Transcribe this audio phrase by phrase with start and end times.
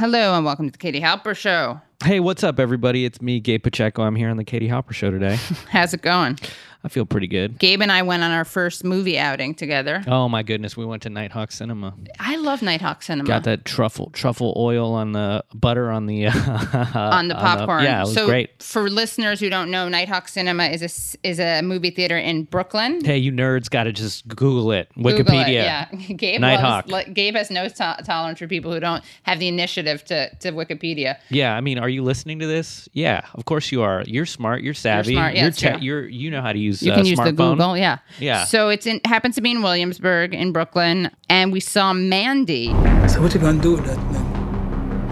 [0.00, 1.78] Hello and welcome to the Katie Halper Show.
[2.02, 3.04] Hey, what's up, everybody?
[3.04, 4.02] It's me, Gabe Pacheco.
[4.02, 5.34] I'm here on the Katie Halper Show today.
[5.68, 6.38] How's it going?
[6.82, 7.58] I feel pretty good.
[7.58, 10.02] Gabe and I went on our first movie outing together.
[10.06, 11.94] Oh my goodness, we went to Nighthawk Cinema.
[12.18, 13.26] I love Nighthawk Cinema.
[13.26, 16.28] Got that truffle truffle oil on the butter on the
[16.94, 17.84] on the popcorn.
[17.84, 18.62] yeah, it was so great.
[18.62, 23.04] For listeners who don't know, Nighthawk Cinema is a is a movie theater in Brooklyn.
[23.04, 24.88] Hey, you nerds, got to just Google it.
[24.94, 25.48] Google Wikipedia.
[25.48, 25.84] it, yeah,
[26.16, 26.88] Gabe Nighthawk.
[26.88, 30.52] loves, Gabe has no to- tolerance for people who don't have the initiative to to
[30.52, 31.18] Wikipedia.
[31.28, 32.88] Yeah, I mean, are you listening to this?
[32.94, 34.02] Yeah, of course you are.
[34.06, 34.62] You're smart.
[34.62, 35.12] You're savvy.
[35.12, 35.76] smart, yeah, you're, it's true.
[35.78, 36.69] you're you know how to use.
[36.78, 37.56] You uh, can use the smartphone.
[37.56, 37.98] Google, yeah.
[38.18, 38.44] Yeah.
[38.44, 42.68] So it's in happens to be in Williamsburg in Brooklyn, and we saw Mandy.
[43.08, 44.26] So what you gonna do with that thing?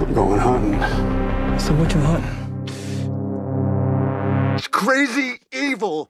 [0.01, 0.81] I'm going hunting.
[1.59, 2.35] So what you hunting?
[4.57, 6.09] It's crazy evil.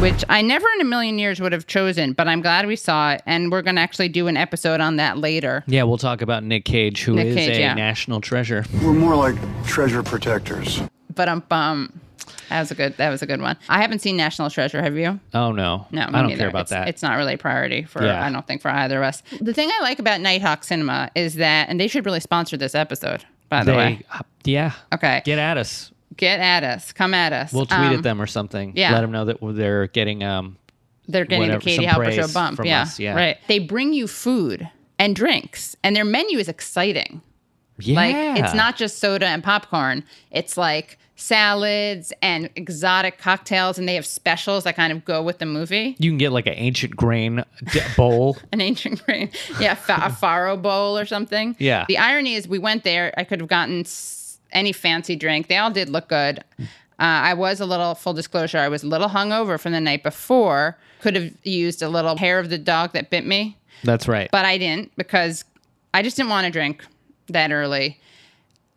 [0.00, 3.12] which I never in a million years would have chosen, but I'm glad we saw
[3.12, 5.64] it, and we're going to actually do an episode on that later.
[5.66, 7.74] Yeah, we'll talk about Nick Cage, who is Nick Cage, a yeah.
[7.74, 8.64] national treasure.
[8.82, 10.80] We're more like treasure protectors.
[11.14, 12.00] But um, um,
[12.48, 13.56] that was a good that was a good one.
[13.68, 14.82] I haven't seen National Treasure.
[14.82, 15.18] Have you?
[15.34, 16.38] Oh no, No, me I don't neither.
[16.38, 16.88] care about it's, that.
[16.88, 18.24] It's not really a priority for Yeah.
[18.24, 19.22] I don't think for either of us.
[19.40, 22.74] The thing I like about Nighthawk Cinema is that, and they should really sponsor this
[22.74, 23.24] episode.
[23.48, 24.72] By the way, uh, yeah.
[24.92, 25.90] okay, Get at us.
[26.16, 27.52] get at us, come at us.
[27.52, 28.72] We'll tweet Um, at them or something.
[28.76, 28.92] yeah.
[28.92, 30.58] Let them know that they're getting um
[31.06, 32.60] They're getting whatever, the Katie Halper Show bump.
[32.64, 33.14] Yeah, us, yeah.
[33.14, 33.38] right.
[33.48, 37.22] They bring you food and drinks, and their menu is exciting.
[37.78, 37.96] yeah.
[37.96, 40.04] Like it's not just soda and popcorn.
[40.30, 45.38] It's like salads and exotic cocktails, and they have specials that kind of go with
[45.38, 45.96] the movie.
[45.98, 48.38] You can get like an ancient grain d- bowl.
[48.52, 49.30] An ancient grain,
[49.60, 51.56] yeah, fa- a farro bowl or something.
[51.58, 51.84] Yeah.
[51.88, 53.12] The irony is, we went there.
[53.16, 55.48] I could have gotten s- any fancy drink.
[55.48, 56.38] They all did look good.
[56.58, 56.64] Uh,
[56.98, 58.58] I was a little full disclosure.
[58.58, 60.78] I was a little hungover from the night before.
[61.00, 63.56] Could have used a little hair of the dog that bit me.
[63.84, 64.28] That's right.
[64.32, 65.44] but I didn't because
[65.94, 66.84] I just didn't want to drink
[67.28, 68.00] that early.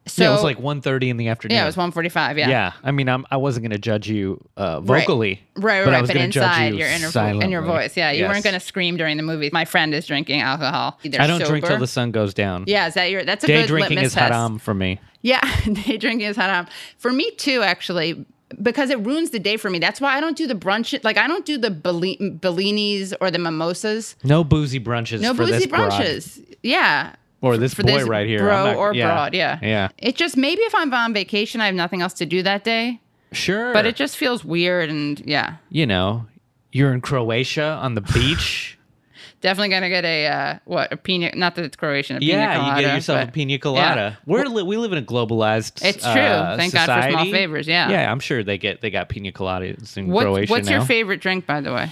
[0.08, 1.56] So yeah, it was like 1.30 in the afternoon.
[1.58, 2.36] yeah, it was one forty five.
[2.38, 5.86] Yeah, Yeah, I mean, I'm, I wasn't going to judge you uh, vocally, right, right.
[5.86, 5.98] but right.
[5.98, 7.46] I was but going to judge inside you your inner silently.
[7.46, 8.30] in your voice, yeah, you Yes.
[8.32, 9.52] weren't going to scream during the movie.
[9.54, 11.00] My friend is drinking alcohol.
[11.04, 12.64] Either I don't drink till the sun goes down.
[12.66, 13.24] Yeah, is that your?
[13.24, 14.34] That's a Day good drinking litmus is test.
[14.34, 15.00] haram for me.
[15.22, 15.42] Yeah,
[15.86, 16.66] day drinking is haram
[16.98, 17.62] for me too.
[17.62, 18.26] Actually,
[18.62, 19.78] because it ruins the day for me.
[19.78, 21.00] That's why I don't do the brunch.
[21.04, 24.16] Like I don't do the Bellinis or the mimosas.
[24.24, 25.92] No boozy brunches No for boozy this broad.
[25.92, 26.44] brunches.
[26.64, 27.16] Yeah.
[27.42, 28.40] Or this for boy this right here.
[28.40, 29.08] bro not- or yeah.
[29.08, 29.34] broad.
[29.34, 29.90] Yeah, Yeah.
[29.98, 33.00] It just maybe if I'm on vacation, I have nothing else to do that day.
[33.32, 33.74] Sure.
[33.74, 36.26] But it just feels weird, and yeah, you know,
[36.72, 38.78] you're in Croatia on the beach.
[39.42, 41.32] definitely gonna get a uh, what a pina.
[41.36, 42.18] Not that it's Croatian.
[42.18, 44.18] A pina yeah, you colada, get yourself a pina colada.
[44.26, 44.34] Yeah.
[44.34, 45.84] We're we live in a globalized.
[45.84, 46.12] It's true.
[46.12, 47.32] uh, Thank God for small society.
[47.32, 47.90] favors, yeah.
[47.90, 50.78] Yeah, I'm sure they get they got pina coladas in What, Croatia what's now.
[50.78, 51.90] your favorite drink, by the way?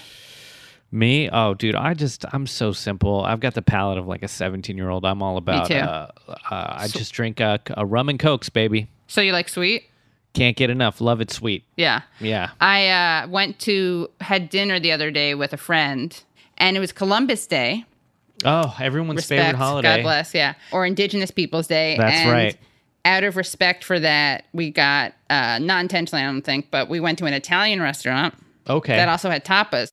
[0.91, 1.29] Me?
[1.29, 3.21] Oh, dude, I just I'm so simple.
[3.23, 5.05] I've got the palate of like a 17 year old.
[5.05, 5.69] I'm all about.
[5.69, 5.81] Me too.
[5.81, 8.87] Uh, uh, I just drink a, a rum and cokes, baby.
[9.07, 9.83] So you like sweet?
[10.33, 11.01] Can't get enough.
[11.01, 11.63] Love it sweet.
[11.75, 12.01] Yeah.
[12.19, 12.51] Yeah.
[12.61, 12.87] I
[13.23, 16.19] uh, went to had dinner the other day with a friend,
[16.57, 17.85] and it was Columbus Day.
[18.45, 19.97] Oh, everyone's Respect, favorite holiday.
[19.97, 21.97] God bless, yeah, or Indigenous Peoples Day.
[21.97, 22.57] That's and right.
[23.05, 26.99] Out of respect for that, we got uh, not intentionally, I don't think, but we
[26.99, 28.33] went to an Italian restaurant
[28.69, 28.95] Okay.
[28.95, 29.89] that also had tapas.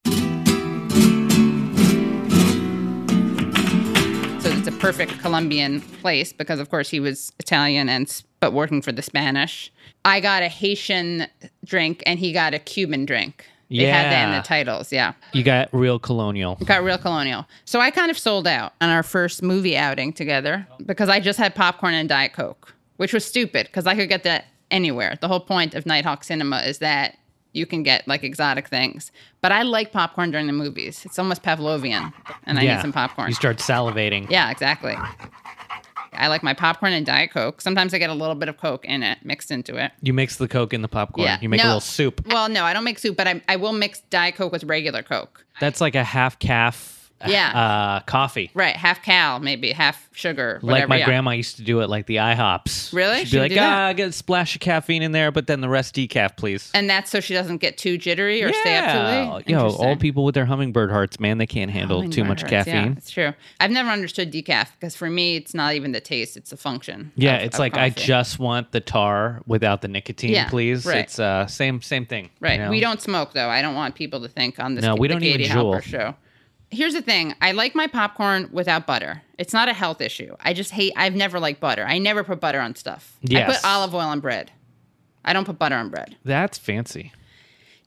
[4.79, 9.71] Perfect Colombian place because, of course, he was Italian and but working for the Spanish.
[10.05, 11.27] I got a Haitian
[11.65, 13.45] drink and he got a Cuban drink.
[13.69, 15.13] They had that in the titles, yeah.
[15.33, 16.55] you got real colonial.
[16.63, 17.45] Got real colonial.
[17.65, 21.37] So I kind of sold out on our first movie outing together because I just
[21.37, 25.17] had popcorn and Diet Coke, which was stupid because I could get that anywhere.
[25.19, 27.17] The whole point of Nighthawk Cinema is that
[27.53, 29.11] you can get like exotic things.
[29.41, 31.03] But I like popcorn during the movies.
[31.05, 32.13] It's almost Pavlovian,
[32.45, 32.75] and I yeah.
[32.75, 33.29] need some popcorn.
[33.29, 34.29] You start salivating.
[34.29, 34.95] yeah, exactly.
[36.13, 37.61] I like my popcorn and Diet Coke.
[37.61, 39.91] Sometimes I get a little bit of Coke in it, mixed into it.
[40.01, 41.25] You mix the coke in the popcorn.
[41.25, 41.37] Yeah.
[41.39, 42.25] You make a little soup.
[42.27, 45.03] Well, no, I don't make soup, but I, I will mix Diet Coke with regular
[45.03, 45.45] Coke.
[45.59, 47.06] That's like a half calf.
[47.25, 47.53] Yeah.
[47.67, 48.51] Uh, coffee.
[48.53, 50.59] Right, half cal, maybe half sugar.
[50.61, 51.05] Like my yeah.
[51.05, 52.93] grandma used to do it, like the IHOPs.
[52.93, 53.19] Really?
[53.19, 55.69] She'd She be like, ah, get a splash of caffeine in there, but then the
[55.69, 56.71] rest decaf, please.
[56.73, 59.49] And that's so she doesn't get too jittery or stay up too late.
[59.49, 62.63] Yo, old people with their hummingbird hearts, man, they can't handle too much hearts, Yeah,
[62.63, 62.93] caffeine.
[62.97, 63.33] it's true.
[63.59, 67.11] I've never understood decaf because for me, it's not even the taste; it's the function.
[67.15, 70.85] Yeah, of- it's of like I just want the tar without the nicotine, Yeah, please.
[70.85, 70.97] right.
[70.99, 72.29] It's uh same same thing.
[72.39, 72.53] right.
[72.59, 72.69] you know?
[72.69, 73.49] We don't smoke though.
[73.49, 74.83] I don't want people to think on this.
[74.83, 75.81] No, we don't even Juul.
[75.81, 76.15] Show.
[76.69, 79.21] Here's the thing: I like my popcorn without butter.
[79.37, 80.35] It's not a health issue.
[80.41, 80.93] I just hate.
[80.95, 81.85] I've never liked butter.
[81.85, 83.17] I never put butter on stuff.
[83.49, 84.51] I put olive oil on bread.
[85.23, 86.15] I don't put butter on bread.
[86.23, 87.11] That's fancy.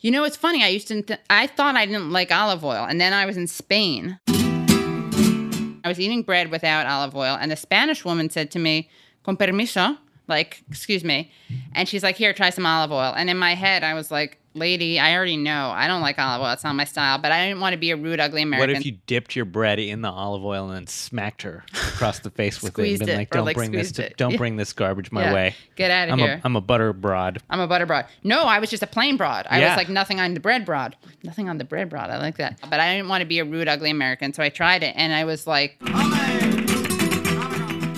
[0.00, 0.65] You know, it's funny.
[0.65, 1.03] I used to.
[1.03, 4.19] Th- I thought I didn't like olive oil, and then I was in Spain.
[4.29, 8.88] I was eating bread without olive oil, and the Spanish woman said to me,
[9.25, 11.31] "Con permiso," like, "Excuse me,"
[11.75, 14.38] and she's like, "Here, try some olive oil." And in my head, I was like,
[14.55, 16.52] "Lady, I already know I don't like olive oil.
[16.52, 18.70] It's not my style." But I didn't want to be a rude, ugly American.
[18.75, 22.19] What if you dipped your bread in the olive oil and then smacked her across
[22.20, 24.37] the face with it and been it, like, "Don't like, bring this to, don't Yeah.
[24.38, 25.35] bring this garbage my Yeah.
[25.35, 25.55] way.
[25.76, 26.35] Get out of I'm here.
[26.35, 28.06] a I'm a butter broad." I'm a butter broad.
[28.25, 29.47] No, I was just a plain broad.
[29.50, 29.69] I Yeah.
[29.69, 30.97] was like nothing on the bread broad.
[31.23, 32.11] Nothing on the bread broad.
[32.11, 32.58] I like that.
[32.69, 35.12] But I didn't want to be a rude, ugly American, so I tried it, and
[35.12, 35.91] I was like, it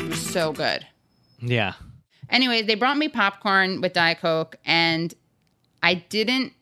[0.08, 0.86] was so good.
[1.40, 1.74] Yeah.
[2.30, 5.12] Anyway, they brought me popcorn with Diet Coke, and
[5.82, 6.52] I didn't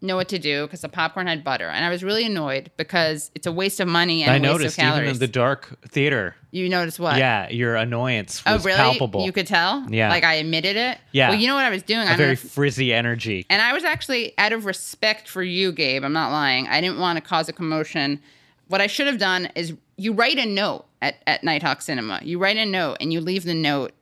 [0.00, 3.32] know what to do because the popcorn had butter, and I was really annoyed because
[3.34, 5.12] it's a waste of money and I a waste noticed of even calories.
[5.14, 6.36] in the dark theater.
[6.52, 7.16] you noticed what?
[7.16, 8.76] Yeah, your annoyance Oh, was really?
[8.78, 9.24] palpable.
[9.24, 9.84] You could tell.
[9.90, 10.08] Yeah.
[10.08, 10.98] Like I admitted it.
[11.10, 11.30] Yeah.
[11.30, 12.06] Well, you know what I was doing.
[12.06, 13.44] a I very if- frizzy energy.
[13.50, 16.68] And I was actually, out of respect for you, Gabe, I'm not lying.
[16.68, 18.20] I didn't want to cause a commotion.
[18.68, 22.20] What I should have done is you write a note at, at Nighthawk Cinema.
[22.22, 23.92] You write a note and you leave the note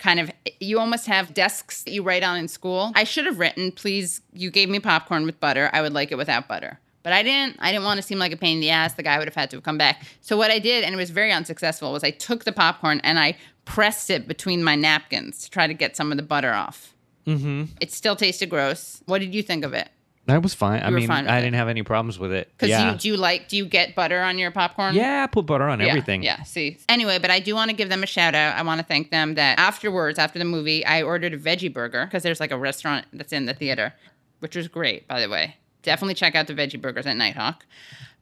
[0.00, 2.90] kind of, you almost have desks that you write on in school.
[2.96, 5.70] I should have written, please, you gave me popcorn with butter.
[5.72, 6.80] I would like it without butter.
[7.02, 7.56] But I didn't.
[7.60, 8.94] I didn't want to seem like a pain in the ass.
[8.94, 10.02] The guy would have had to have come back.
[10.20, 13.18] So what I did, and it was very unsuccessful, was I took the popcorn and
[13.18, 16.94] I pressed it between my napkins to try to get some of the butter off.
[17.26, 17.64] Mm-hmm.
[17.80, 19.02] It still tasted gross.
[19.06, 19.88] What did you think of it?
[20.26, 20.82] That was fine.
[20.82, 21.42] I mean, fine I it.
[21.42, 22.52] didn't have any problems with it.
[22.52, 22.92] Because yeah.
[22.92, 24.94] you do you like do you get butter on your popcorn?
[24.94, 26.22] yeah, I put butter on Yeah, everything.
[26.22, 26.42] Yeah.
[26.42, 26.78] See.
[26.88, 28.54] Anyway, but I do want to give them a shout out.
[28.56, 32.04] I want to thank them that afterwards, after the movie, I ordered a veggie burger
[32.04, 33.94] because there's like a restaurant that's in the theater,
[34.40, 35.56] which was great, by the way.
[35.82, 37.64] Definitely check out the veggie burgers at Nighthawk.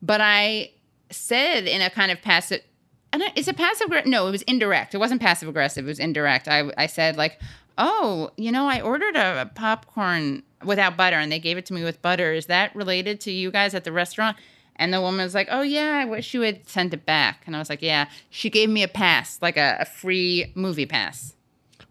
[0.01, 0.71] But I
[1.11, 2.63] said in a kind of passive.
[3.35, 3.89] Is it passive?
[4.07, 4.95] No, it was indirect.
[4.95, 5.85] It wasn't passive aggressive.
[5.85, 6.47] It was indirect.
[6.47, 7.41] I, I said like,
[7.79, 11.75] oh, you know, I ordered a, a popcorn without butter, and they gave it to
[11.75, 12.33] me with butter.
[12.33, 14.37] Is that related to you guys at the restaurant?
[14.77, 17.43] And the woman was like, oh yeah, I wish you had sent it back.
[17.47, 18.09] And I was like, yeah.
[18.31, 21.35] She gave me a pass, like a, a free movie pass.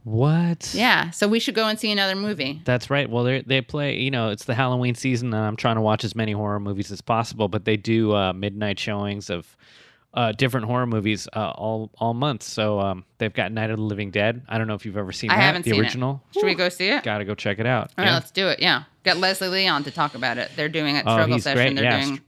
[0.06, 0.72] What?
[0.74, 1.10] Yeah.
[1.10, 2.62] So we should go and see another movie.
[2.64, 3.10] That's right.
[3.10, 3.98] Well, they they play.
[3.98, 6.94] You know, it's the Halloween season, and I'm trying to watch as many horror movies
[6.94, 7.50] as possible.
[7.50, 9.58] But they do uh, midnight showings of
[10.18, 12.42] uh, different horror movies uh, all all month.
[12.44, 14.42] So um, they've got Night of the Living Dead.
[14.50, 15.42] I don't know if you've ever seen I that.
[15.44, 16.24] haven't the seen original.
[16.32, 16.40] it.
[16.40, 17.04] Should we go see it?
[17.04, 17.92] Got to go check it out.
[17.98, 18.14] All right, Yeah.
[18.16, 18.60] let's do it.
[18.60, 18.84] Yeah.
[19.04, 20.50] Got Leslie Lee on to talk about it.
[20.56, 21.04] They're doing it.
[21.06, 21.58] Oh, Struggle he's session.
[21.58, 21.76] great.
[21.76, 22.22] They're yeah, doing.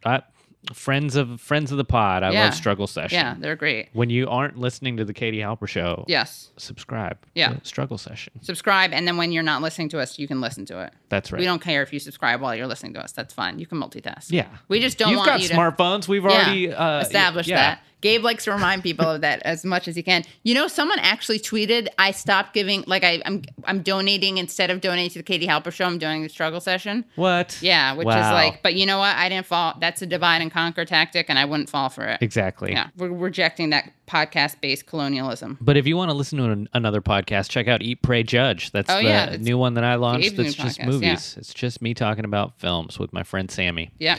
[0.73, 2.21] Friends of friends of the pod.
[2.21, 2.45] I Yeah.
[2.45, 3.17] love Struggle Session.
[3.17, 3.89] Yeah, they're great.
[3.93, 6.51] When you aren't listening to the Katie Halper show, Yes.
[6.57, 7.17] subscribe.
[7.33, 7.55] Yeah.
[7.63, 8.33] Struggle Session.
[8.41, 10.93] Subscribe, and then when you're not listening to us, you can listen to it.
[11.07, 11.39] That's right.
[11.39, 13.13] We don't care if you subscribe while you're listening to us.
[13.13, 13.57] That's fine.
[13.59, 14.27] You can multitask.
[14.31, 14.47] Yeah.
[14.67, 16.07] We just don't You've want got you to smartphones.
[16.07, 17.55] We've Yeah, already uh, established yeah.
[17.57, 17.83] that.
[18.01, 20.23] Gabe likes to remind people of that as much as he can.
[20.43, 22.83] You know, someone actually tweeted, "I stopped giving.
[22.87, 25.85] Like, I, I'm I'm donating instead of donating to the Katie Halper show.
[25.85, 27.05] I'm doing the struggle session.
[27.15, 27.57] What?
[27.61, 29.15] Yeah, which is like, but you know what?
[29.15, 29.75] I didn't fall.
[29.79, 32.21] That's a divide and conquer tactic, and I wouldn't fall for it.
[32.21, 32.71] Exactly.
[32.71, 35.57] Yeah, we're rejecting that podcast based colonialism.
[35.61, 38.71] But if you want to listen to an, another podcast, check out Eat, Pray, Judge.
[38.71, 40.35] That's Oh, the yeah, new one that I launched.
[40.35, 41.35] That's just podcast, movies.
[41.37, 43.91] It's just me talking about films with my friend Sammy.
[43.99, 44.17] Yeah.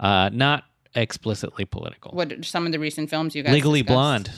[0.00, 0.64] Uh, not
[1.00, 2.12] explicitly political.
[2.12, 3.52] What are some of the recent films you guys?
[3.52, 3.94] Legally discussed?
[3.94, 4.30] Blonde.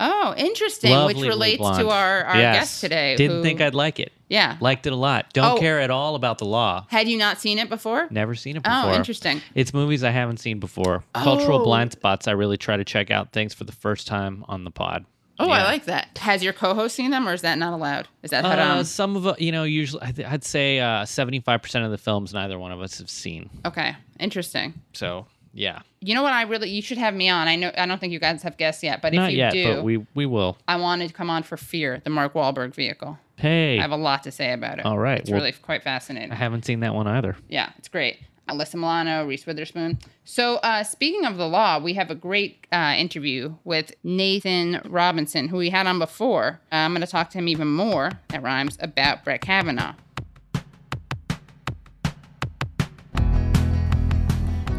[0.00, 1.06] Oh, interesting.
[1.06, 1.80] Which relates Blonde.
[1.80, 2.56] to our, our Yes.
[2.56, 3.16] guest today.
[3.16, 4.12] Didn't who- think I'd like it.
[4.28, 4.56] Yeah.
[4.60, 5.32] Liked it a lot.
[5.32, 5.60] Don't Oh.
[5.60, 6.86] care at all about the law.
[6.88, 8.06] Had you not seen it before?
[8.10, 8.90] Never seen it before.
[8.90, 9.42] Oh, interesting.
[9.56, 11.02] It's movies I haven't seen before.
[11.14, 11.64] Cultural Oh.
[11.64, 12.28] blind spots.
[12.28, 15.04] I really try to check out things for the first time on the pod.
[15.40, 16.18] Oh, I like that.
[16.18, 18.08] Has your co-host seen them, or is that not allowed?
[18.24, 21.92] Is that Uh, some of it, you know, usually I'd say uh, seventy-five percent of
[21.92, 23.48] the films neither one of us have seen.
[23.64, 24.74] okay, interesting.
[24.94, 25.26] So
[25.58, 26.32] yeah, You know what?
[26.32, 27.48] I really you should have me on.
[27.48, 29.52] I know I don't think you guys have guests yet, but not if you yet,
[29.52, 30.56] do, but we we will.
[30.66, 33.18] I wanted to come on for Fear, the Mark Wahlberg vehicle.
[33.36, 34.86] Hey, I have a lot to say about it.
[34.86, 36.32] All right, it's well- really quite fascinating.
[36.32, 37.36] I haven't seen that one either.
[37.48, 38.18] Yeah, it's great.
[38.48, 39.98] Alyssa Milano, Reese Witherspoon.
[40.24, 45.48] So, uh, speaking of the law, we have a great uh, interview with Nathan Robinson,
[45.48, 46.60] who we had on before.
[46.72, 49.94] Uh, I'm going to talk to him even more, that rhymes, about Brett Kavanaugh.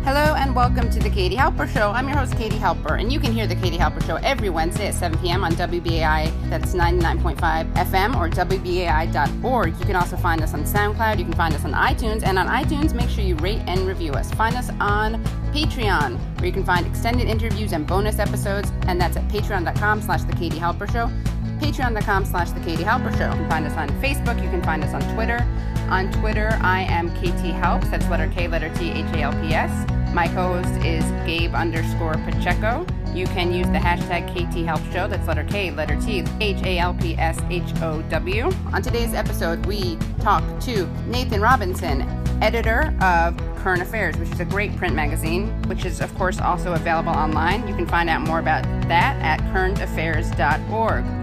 [0.04, 1.92] Hello and welcome to the Katie Halper Show.
[1.92, 4.88] I'm your host, Katie Halper, and you can hear the Katie Halper Show every Wednesday
[4.88, 5.44] at 7 p.m.
[5.44, 9.78] on WBAI, that's 99.5 FM, or WBAI.org.
[9.78, 12.48] You can also find us on SoundCloud, you can find us on iTunes, and on
[12.48, 14.32] iTunes, make sure you rate and review us.
[14.32, 19.18] Find us on Patreon, where you can find extended interviews and bonus episodes, and that's
[19.18, 21.12] at patreon.com slash the Katie Halper Show
[21.60, 23.30] patreon.com slash the Katie Halper Show.
[23.32, 24.42] You can find us on Facebook.
[24.42, 25.46] You can find us on Twitter.
[25.90, 27.90] On Twitter, I am KT Halps.
[27.90, 29.90] That's letter K, letter T, H A L P S.
[30.14, 32.86] My co-host is Gabe underscore Pacheco.
[33.12, 35.08] You can use the hashtag KT Halp Show.
[35.08, 38.52] That's letter K, letter T, H A L P S H O W.
[38.72, 42.04] On today's episode, we talk to Nathan Robinson,
[42.44, 46.74] editor of Current Affairs, which is a great print magazine, which is, of course, also
[46.74, 47.68] available online.
[47.68, 51.19] You can find out more about that at currentaffairs.org.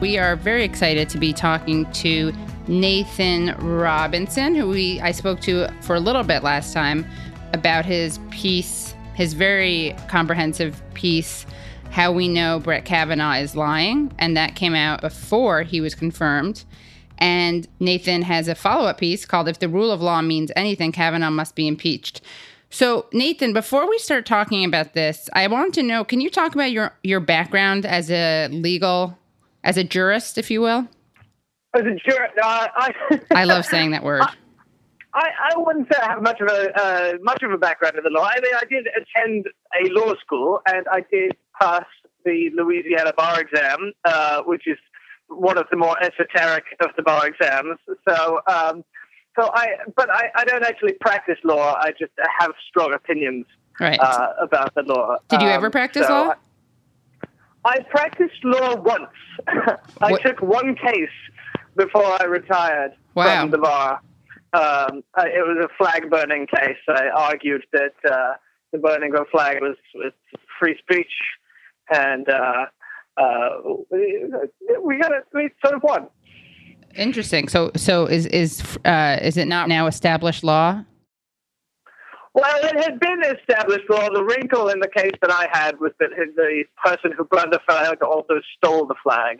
[0.00, 2.30] We are very excited to be talking to
[2.68, 7.06] Nathan Robinson, who we I spoke to for a little bit last time
[7.54, 11.46] about his piece, his very comprehensive piece,
[11.90, 14.12] How We Know Brett Kavanaugh is Lying.
[14.18, 16.64] And that came out before he was confirmed.
[17.16, 20.92] And Nathan has a follow up piece called If the Rule of Law Means Anything,
[20.92, 22.20] Kavanaugh Must Be Impeached.
[22.68, 26.54] So, Nathan, before we start talking about this, I want to know can you talk
[26.54, 29.16] about your, your background as a legal,
[29.66, 30.88] as a jurist, if you will?
[31.74, 32.94] As a juror, uh, I,
[33.32, 34.22] I love saying that word.
[35.12, 38.04] I, I wouldn't say I have much of a uh, much of a background in
[38.04, 38.28] the law.
[38.30, 39.46] I mean, I did attend
[39.82, 41.84] a law school, and I did pass
[42.24, 44.78] the Louisiana bar exam, uh, which is
[45.28, 47.78] one of the more esoteric of the bar exams.
[48.08, 48.84] So, um,
[49.38, 51.74] so I, but I, I don't actually practice law.
[51.80, 53.46] I just have strong opinions
[53.80, 54.00] Right.
[54.00, 55.16] uh, about the law.
[55.28, 56.34] Did you Um, ever practice so law?
[57.66, 59.10] I, practiced law once.
[60.00, 61.16] I What- took one case
[61.76, 63.42] before I retired Wow.
[63.42, 64.00] from the bar.
[64.52, 66.78] Um, I- it was a flag burning case.
[66.88, 68.34] I argued that uh,
[68.72, 70.12] the burning of a flag was, was
[70.58, 71.12] free speech,
[71.92, 72.66] and uh,
[73.16, 73.48] uh,
[73.90, 74.24] we,
[74.82, 75.24] we got it.
[75.34, 76.08] We sort of won.
[76.94, 77.48] Interesting.
[77.48, 80.82] So, so is is uh, is it not now established law?
[82.36, 85.92] Well, it had been established Well, The wrinkle in the case that I had was
[86.00, 89.38] that the person who burned the flag also stole the flag,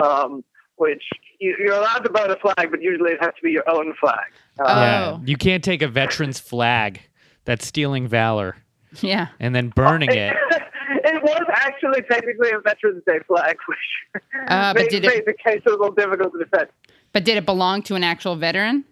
[0.00, 0.44] um,
[0.76, 1.02] which
[1.40, 3.94] you, you're allowed to burn a flag, but usually it has to be your own
[4.00, 4.26] flag.
[4.60, 5.20] Uh, Yeah, Oh.
[5.24, 7.00] you can't take a veteran's flag.
[7.46, 8.56] That's stealing valor
[9.00, 9.28] Yeah.
[9.40, 10.36] and then burning it.
[10.50, 15.34] it was actually technically a Veterans Day flag, which Uh, but made, did it- the
[15.34, 16.68] case a little difficult to defend.
[17.12, 18.84] But did it belong to an actual veteran?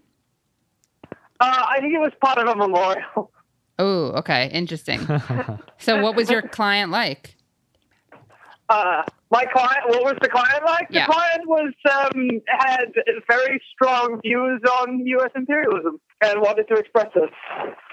[1.41, 3.31] Uh, I think it was part of a memorial.
[3.79, 4.51] Oh, okay.
[4.53, 5.01] Interesting.
[5.79, 7.37] so, what was your client like?
[8.69, 10.87] Uh, my client, what was the client like?
[10.91, 11.07] Yeah.
[11.07, 12.93] The client was um, had
[13.29, 15.31] very strong views on U.S.
[15.35, 17.31] imperialism and wanted to express this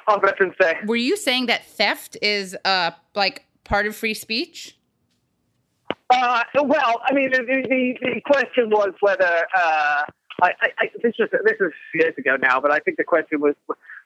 [0.07, 0.75] on Veterans Day.
[0.85, 4.77] Were you saying that theft is uh like part of free speech?
[6.09, 10.03] Uh, well, I mean, the, the, the question was whether uh,
[10.41, 13.39] I, I, I, this was this was years ago now, but I think the question
[13.39, 13.55] was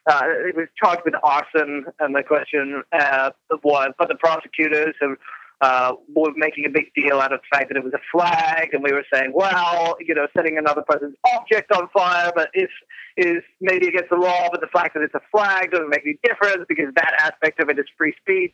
[0.06, 3.30] uh, it was charged with arson, and the question uh,
[3.62, 5.16] was, but the prosecutors have.
[5.62, 8.74] Uh, were making a big deal out of the fact that it was a flag,
[8.74, 12.68] and we were saying, well, you know, setting another person's object on fire, but is
[13.16, 16.18] is maybe against the law, but the fact that it's a flag doesn't make any
[16.22, 18.52] difference because that aspect of it is free speech.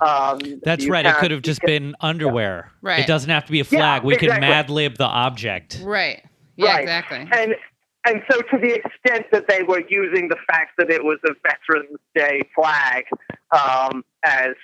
[0.00, 1.06] Um, That's right.
[1.06, 2.72] It could have just been underwear.
[2.82, 2.98] Right.
[2.98, 4.02] It doesn't have to be a Yeah, flag.
[4.02, 4.28] we exactly.
[4.32, 5.80] can mad lib the object.
[5.84, 6.24] Right.
[6.56, 6.80] Yeah, Right.
[6.82, 7.18] exactly.
[7.32, 7.54] And
[8.04, 11.32] and so to the extent that they were using the fact that it was a
[11.42, 13.04] Veterans Day flag
[13.52, 14.54] um, as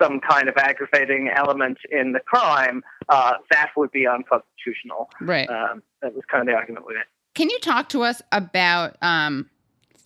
[0.00, 5.10] some kind of aggravating element in the crime, uh, that would be unconstitutional.
[5.20, 5.48] Right.
[5.48, 7.06] Um, that was kind of the argument with it.
[7.34, 9.48] Can you talk to us about um,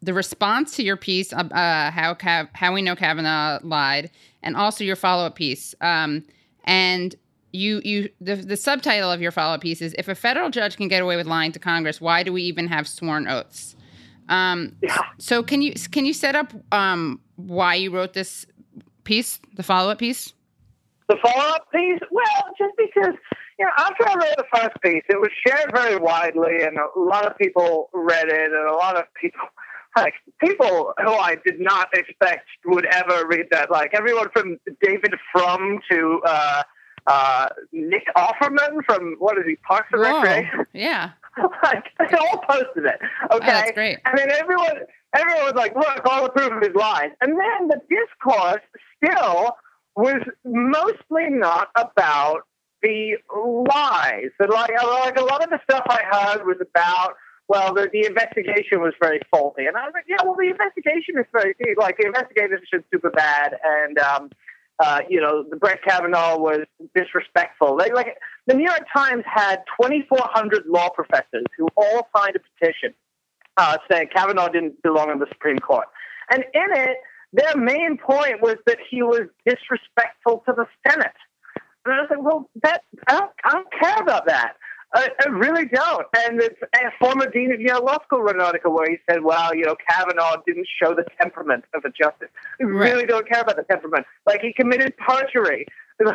[0.03, 4.11] the response to your piece, uh, uh, how Cav- how we know Kavanaugh lied,
[4.43, 5.75] and also your follow up piece?
[5.81, 6.25] Um,
[6.65, 7.15] and
[7.53, 10.77] you you the, the subtitle of your follow up piece is if a federal judge
[10.77, 13.77] can get away with lying to Congress, why do we even have sworn oaths?
[14.29, 14.99] Um, Yeah.
[15.19, 18.47] So can you can you set up um, why you wrote this
[19.05, 20.33] piece, the follow up piece?
[21.09, 23.15] The follow-up piece, well, just because
[23.59, 26.99] you know, after I wrote the first piece, it was shared very widely, and a
[26.99, 29.41] lot of people read it, and a lot of people,
[29.97, 35.15] like people who I did not expect would ever read that, like everyone from David
[35.33, 36.63] Frum to uh,
[37.07, 40.23] uh, Nick Offerman from what is he, Parks and Whoa.
[40.23, 40.67] Recreation.
[40.73, 41.11] Yeah.
[41.63, 43.01] like they all posted it.
[43.31, 43.99] Okay, that's great.
[44.05, 44.81] And then everyone,
[45.15, 48.63] everyone was like, "Look, all the proof of his lies." And then the discourse
[49.03, 49.57] still
[49.97, 52.43] was mostly not about
[52.83, 54.31] the lies.
[54.39, 57.15] But like, like a lot of the stuff I heard was about.
[57.49, 61.19] Well, the, the investigation was very faulty, and I was like, "Yeah, well, the investigation
[61.19, 64.31] is very like the investigators are super bad, and um,
[64.83, 67.77] uh, you know, the Brett Kavanaugh was disrespectful.
[67.77, 72.93] They, like the New York Times had 2,400 law professors who all signed a petition
[73.57, 75.87] uh, saying Kavanaugh didn't belong on the Supreme Court,
[76.31, 76.97] and in it,
[77.33, 81.13] their main point was that he was disrespectful to the Senate.
[81.85, 84.55] And I was like, well, that I don't, I don't care about that.
[84.95, 86.07] I, I really don't.
[86.27, 89.23] And it's, a former dean of Yale Law School wrote an article where he said,
[89.23, 92.29] well, you know, Kavanaugh didn't show the temperament of a justice.
[92.59, 92.93] We Right.
[92.93, 94.07] really don't care about the temperament.
[94.27, 95.67] Like, he committed perjury.
[96.05, 96.13] so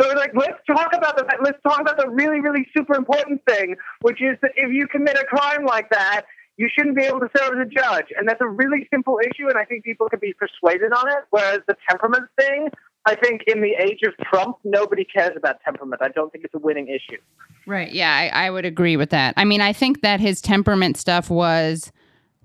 [0.00, 3.76] we're like, let's talk about the let's talk about the really, really super important thing,
[4.02, 6.22] which is that if you commit a crime like that,
[6.56, 8.06] you shouldn't be able to serve as a judge.
[8.18, 11.24] And that's a really simple issue, and I think people can be persuaded on it.
[11.30, 12.68] Whereas the temperament thing,
[13.06, 16.02] I think in the age of Trump, nobody cares about temperament.
[16.02, 17.18] I don't think it's a winning issue.
[17.66, 17.90] Right.
[17.92, 19.34] Yeah, I, I would agree with that.
[19.36, 21.92] I mean, I think that his temperament stuff was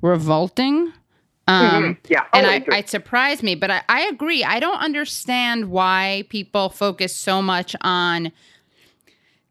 [0.01, 0.93] revolting.
[1.47, 1.97] Um, Mhm.
[2.09, 4.43] Yeah, and I it surprised me, but I, I agree.
[4.43, 8.31] I don't understand why people focus so much on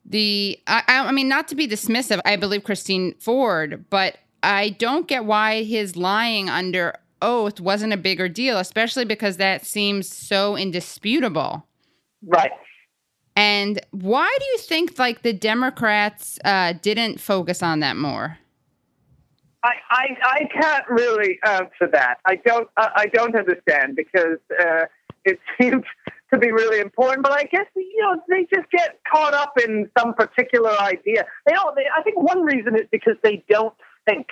[0.04, 0.58] the.
[0.66, 5.24] I I mean, not to be dismissive, I believe Christine Ford, but I don't get
[5.24, 6.94] why his lying under
[7.24, 11.66] oath wasn't a bigger deal, especially because that seems so indisputable.
[12.26, 12.52] Right.
[13.36, 18.38] And why do you think like the Democrats uh, didn't focus on that more?
[19.64, 22.18] I, I, I can't really answer that.
[22.26, 24.84] I don't I, I don't understand because uh,
[25.24, 25.82] it seems
[26.32, 27.22] to be really important.
[27.22, 31.24] But I guess you know they just get caught up in some particular idea.
[31.46, 31.74] They don't.
[31.74, 33.74] They, I think one reason is because they don't
[34.06, 34.28] think,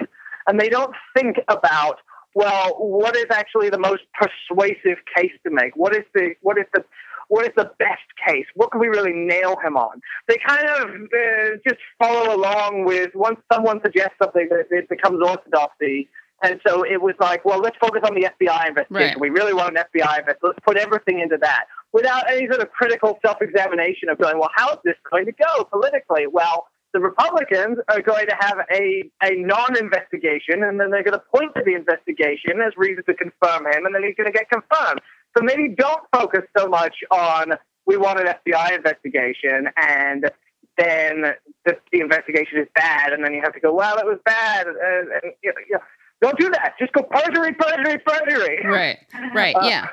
[0.47, 1.99] and they don't think about
[2.35, 5.77] well, what is actually the most persuasive case to make?
[5.77, 6.85] What is the what is the
[7.29, 8.47] what is the best case?
[8.55, 10.01] What can we really nail him on?
[10.29, 15.27] They kind of uh, just follow along with once someone suggests something, it, it becomes
[15.27, 16.09] orthodoxy.
[16.43, 18.91] And so it was like, well, let's focus on the FBI investigation.
[18.91, 19.21] Right.
[19.21, 20.37] We really want an FBI investigation.
[20.43, 24.51] Let's put everything into that without any sort of critical self examination of going, well,
[24.55, 26.27] how is this going to go politically?
[26.27, 31.19] Well, the Republicans are going to have a, a non investigation, and then they're going
[31.19, 34.33] to point to the investigation as reason to confirm him, and then he's going to
[34.33, 35.01] get confirmed.
[35.37, 37.53] So maybe don't focus so much on
[37.87, 40.31] we want an FBI investigation, and
[40.79, 41.35] then
[41.65, 44.67] the, the investigation is bad, and then you have to go, well, it was bad,
[44.67, 45.81] and, and you know, you know,
[46.21, 46.75] don't do that.
[46.79, 48.65] Just go perjury, perjury, perjury.
[48.65, 48.99] Right.
[49.35, 49.57] Right.
[49.57, 49.89] Uh, Yeah.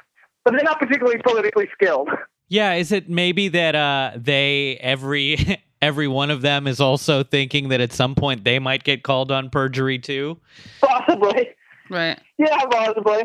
[0.46, 2.10] But they're not particularly politically skilled.
[2.48, 7.70] Yeah, is it maybe that uh they every every one of them is also thinking
[7.70, 10.38] that at some point they might get called on perjury too?
[10.82, 11.50] Possibly.
[11.90, 12.20] Right.
[12.38, 13.24] Yeah, possibly.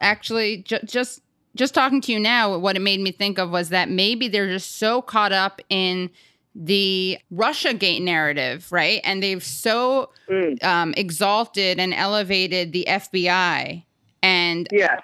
[0.00, 1.20] Actually, ju- just
[1.54, 4.48] just talking to you now, what it made me think of was that maybe they're
[4.48, 6.08] just so caught up in
[6.54, 9.00] the Russia Gate narrative, right?
[9.04, 10.62] And they've so Mm.
[10.64, 13.84] um, exalted and elevated the FBI
[14.22, 15.02] and Yes.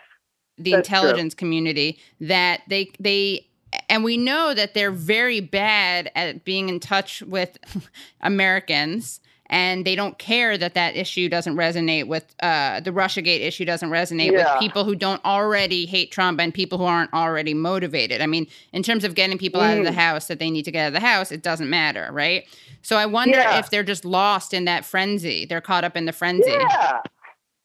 [0.57, 0.97] the That's true.
[0.99, 3.47] intelligence community that they they
[3.89, 7.59] and we know that they're very bad at being in touch with
[8.23, 13.65] Americans and they don't care that that issue doesn't resonate with uh, the Russiagate issue
[13.65, 14.53] doesn't resonate Yeah.
[14.55, 18.21] with people who don't already hate Trump and people who aren't already motivated.
[18.21, 19.95] I mean, in terms of getting people out of the Mm.
[19.95, 22.45] house that they need to get out of the house, it doesn't matter, right?
[22.83, 23.59] So I wonder Yeah.
[23.59, 25.47] if they're just lost in that frenzy.
[25.47, 26.51] They're caught up in the frenzy.
[26.51, 27.01] Yeah.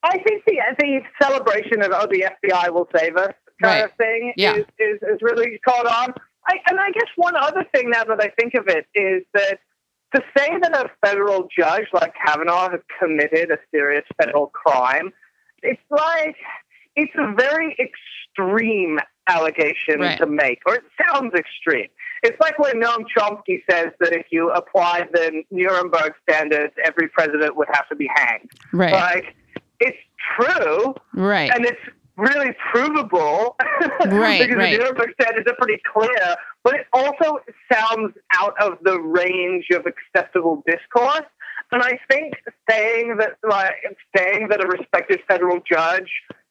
[0.04, 3.86] I think the the celebration of oh the FBI will save us kind Right.
[3.86, 4.56] of thing Yeah.
[4.56, 6.13] is, is is really caught on.
[6.48, 9.60] I, and I guess one other thing now that I think of it is that
[10.13, 15.12] to say that a federal judge like Kavanaugh has committed a serious federal crime,
[15.62, 16.36] it's like
[16.96, 20.18] it's a very extreme allegation Right.
[20.18, 21.88] to make, or it sounds extreme.
[22.24, 27.56] It's like when Noam Chomsky says that if you apply the Nuremberg standards, every president
[27.56, 28.52] would have to be hanged.
[28.74, 28.92] Right.
[28.94, 29.36] Like,
[29.80, 29.98] it's
[30.38, 31.50] true, right.
[31.56, 31.80] and it's
[32.17, 33.56] really provable.
[34.06, 34.78] Right, because right.
[34.78, 37.39] the Nuremberg standards are pretty clear, but it also
[37.71, 41.26] sounds out of the range of acceptable discourse.
[41.71, 42.34] And I think
[42.69, 43.73] saying that, like,
[44.15, 46.10] saying that a respected federal judge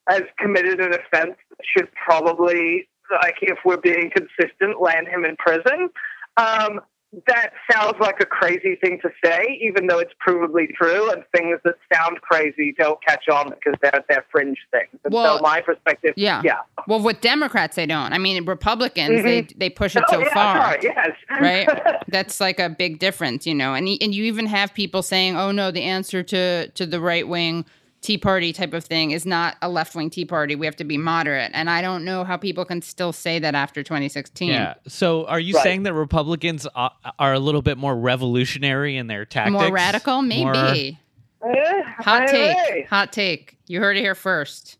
[0.08, 2.88] has committed an offense should probably,
[3.22, 5.90] like, if we're being consistent, land him in prison.
[6.36, 6.80] Um,
[7.26, 11.10] that sounds like a crazy thing to say, even though it's provably true.
[11.10, 14.98] And things that sound crazy don't catch on because they're they're fringe things.
[15.04, 16.40] And Well, so my perspective, yeah.
[16.44, 18.12] yeah, Well, with Democrats, they don't.
[18.12, 19.58] I mean, Republicans, they mm-hmm.
[19.58, 21.68] they push it Oh, so yeah, far, sorry, yes, right?
[22.08, 23.74] That's like a big difference, you know.
[23.74, 27.28] And and you even have people saying, "Oh no, the answer to to the right
[27.28, 27.66] wing
[28.02, 30.54] Tea Party type of thing is not a left wing Tea Party.
[30.56, 33.54] We have to be moderate." And I don't know how people can still say that
[33.54, 34.48] after 2016.
[34.50, 34.74] Yeah.
[34.88, 35.62] So are you Right.
[35.62, 39.52] saying that Republicans are, are a little bit more revolutionary in their tactics?
[39.52, 40.98] More radical, maybe.
[41.44, 42.86] Eh, Hot take.
[42.88, 43.56] Hot take.
[43.66, 44.78] You heard it here first,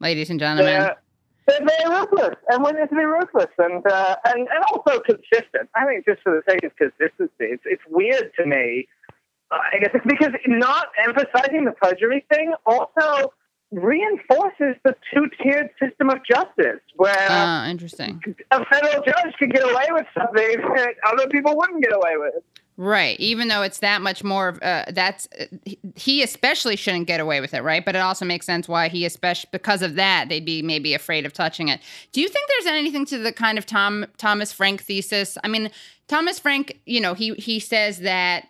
[0.00, 0.80] ladies and gentlemen.
[0.80, 0.96] They're,
[1.46, 5.68] they're very ruthless, and when to be ruthless, and, uh, and and also consistent.
[5.74, 8.88] I think just for the sake of consistency, it's it's weird to me.
[9.52, 13.32] Uh, I guess it's because not emphasizing the perjury thing also
[13.70, 18.22] reinforces the two-tiered system of justice, where Ah, interesting.
[18.50, 22.42] a federal judge could get away with something that other people wouldn't get away with.
[22.78, 23.20] Right.
[23.20, 25.28] Even though it's that much more of uh, that's
[25.94, 27.84] he especially shouldn't get away with it, right?
[27.84, 31.26] But it also makes sense why he especially because of that they'd be maybe afraid
[31.26, 31.80] of touching it.
[32.12, 35.36] Do you think there's anything to the kind of Tom Thomas Frank thesis?
[35.44, 35.70] I mean,
[36.08, 38.46] Thomas Frank, you know, he he says that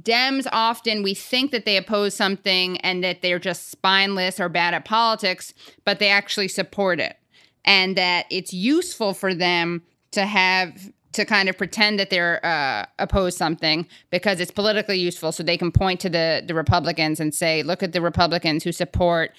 [0.00, 4.74] Dems often we think that they oppose something and that they're just spineless or bad
[4.74, 5.54] at politics,
[5.84, 7.16] but they actually support it.
[7.64, 9.82] And that it's useful for them
[10.12, 15.32] to have to kind of pretend that they're uh, oppose something because it's politically useful
[15.32, 18.70] so they can point to the the Republicans and say look at the Republicans who
[18.70, 19.32] support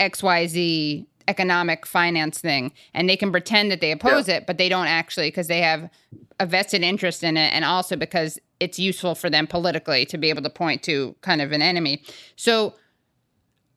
[0.00, 4.36] XYZ economic finance thing and they can pretend that they oppose yeah.
[4.36, 5.88] it but they don't actually because they have
[6.40, 10.28] a vested interest in it and also because it's useful for them politically to be
[10.28, 12.02] able to point to kind of an enemy
[12.36, 12.74] so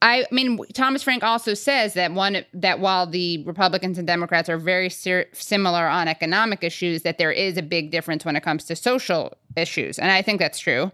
[0.01, 4.59] I mean, Thomas Frank also says that one that while the Republicans and Democrats are
[4.59, 8.65] very ser- similar on economic issues, that there is a big difference when it comes
[8.65, 10.91] to social issues, and I think that's true.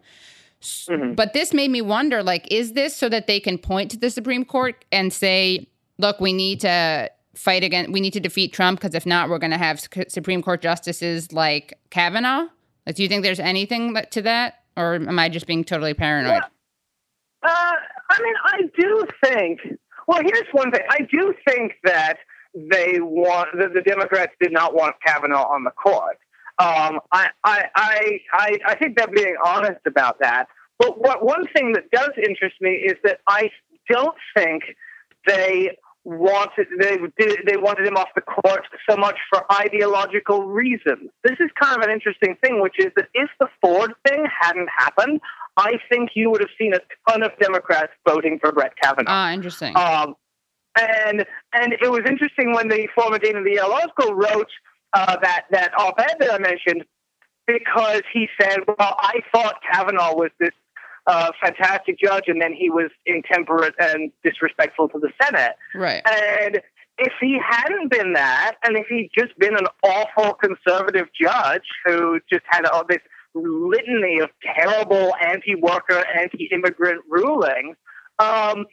[0.62, 1.16] Mm-hmm.
[1.16, 4.10] But this made me wonder: like, is this so that they can point to the
[4.10, 5.68] Supreme Court and say,
[6.04, 9.40] "Look, we need to fight against, we need to defeat Trump because if not, we're
[9.40, 12.48] going to have Supreme Court justices like Kavanaugh"?
[12.86, 16.34] Like, do you think there's anything to that, or am I just being totally paranoid?
[16.34, 17.50] Yeah.
[17.50, 17.76] Uh,
[18.10, 19.60] I mean, I do think.
[20.08, 20.82] Well, here's one thing.
[20.90, 22.18] I do think that
[22.54, 26.18] they want that the Democrats did not want Kavanaugh on the court.
[26.60, 30.48] Um, I, I, I, I, I think they're being honest about that.
[30.78, 33.50] But what one thing that does interest me is that I
[33.90, 34.64] don't think
[35.26, 41.10] they wanted they did, they wanted him off the court so much for ideological reasons.
[41.24, 44.70] This is kind of an interesting thing, which is that if the Ford thing hadn't
[44.78, 45.22] happened,
[45.58, 49.12] I think you would have seen a ton of Democrats voting for Brett Kavanaugh.
[49.12, 49.76] Ah, interesting.
[49.78, 50.16] Um,
[50.78, 54.50] and and it was interesting when the former dean of the Yale Law School wrote
[54.94, 56.84] uh, that that op-ed that I mentioned
[57.46, 60.52] because he said, "Well, I thought Kavanaugh was this
[61.08, 66.02] uh, fantastic judge, and then he was intemperate and disrespectful to the Senate." Right.
[66.06, 66.62] And
[66.98, 72.20] if he hadn't been that, and if he'd just been an awful conservative judge who
[72.32, 73.00] just had all this
[73.34, 77.76] litany of terrible anti-worker, anti-immigrant rulings,
[78.20, 78.66] um,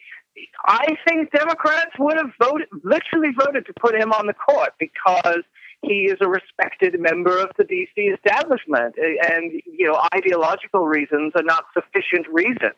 [0.67, 5.43] I think Democrats would have voted, literally voted to put him on the court because
[5.83, 11.43] he is a respected member of the DC establishment, and you know ideological reasons are
[11.43, 12.73] not sufficient reason.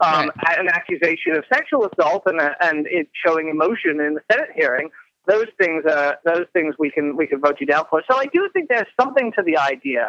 [0.00, 0.58] Um, right.
[0.58, 4.90] An accusation of sexual assault and and it showing emotion in the Senate hearing,
[5.26, 8.02] those things are those things we can we can vote you down for.
[8.10, 10.08] So I do think there's something to the idea.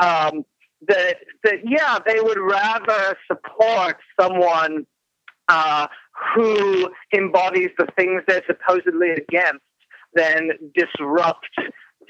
[0.00, 0.44] Um,
[0.86, 4.86] that that yeah, they would rather support someone
[5.48, 5.88] uh,
[6.34, 9.64] who embodies the things they're supposedly against
[10.14, 11.48] than disrupt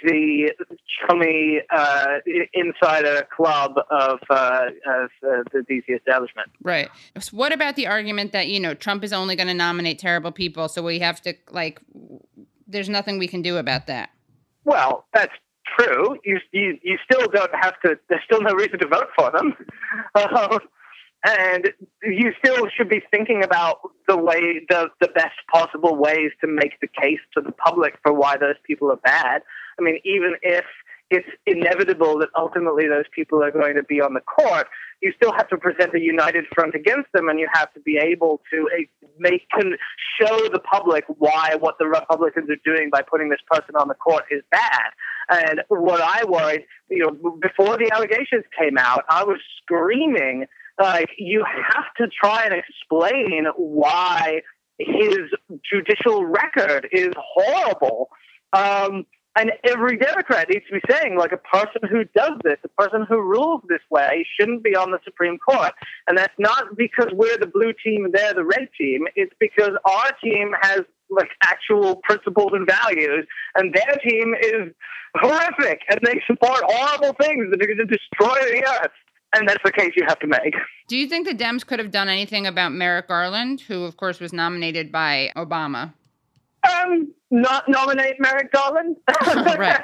[0.03, 0.53] the
[1.01, 2.19] chummy uh,
[2.53, 6.51] insider club of, uh, of uh, the DC establishment.
[6.63, 6.89] Right.
[7.19, 10.33] So what about the argument that you know Trump is only going to nominate terrible
[10.33, 11.81] people, so we have to like,
[12.67, 14.11] there's nothing we can do about that.
[14.65, 15.33] Well, that's
[15.79, 16.19] true.
[16.25, 19.55] You, you, you still don't have to, there's still no reason to vote for them.
[20.15, 20.59] Um,
[21.25, 26.47] and you still should be thinking about the way, the, the best possible ways to
[26.47, 29.43] make the case to the public for why those people are bad.
[29.79, 30.65] I mean, even if
[31.11, 34.69] it's inevitable that ultimately those people are going to be on the court,
[35.01, 37.97] you still have to present a united front against them, and you have to be
[37.97, 38.85] able to eh,
[39.19, 39.47] make
[40.21, 43.95] show the public why what the Republicans are doing by putting this person on the
[43.95, 44.91] court is bad.
[45.31, 50.47] And what I worried, you know, before the allegations came out, I was screaming
[50.79, 54.43] like you have to try and explain why
[54.79, 55.19] his
[55.71, 58.09] judicial record is horrible.
[58.53, 62.69] Um, and every Democrat needs to be saying, like, a person who does this, a
[62.83, 65.73] person who rules this way, shouldn't be on the Supreme Court.
[66.09, 69.07] And that's not because we're the blue team and they're the red team.
[69.15, 74.73] It's because our team has, like, actual principles and values, and their team is
[75.17, 78.91] horrific, and they support horrible things that are going to destroy the earth.
[79.35, 80.55] And that's the case you have to make.
[80.89, 84.21] Do you think the Dems could have done anything about Merrick Garland, who, of course,
[84.21, 85.93] was nominated by Obama?
[86.69, 88.97] Um, not nominate Merrick Garland.
[89.59, 89.83] right.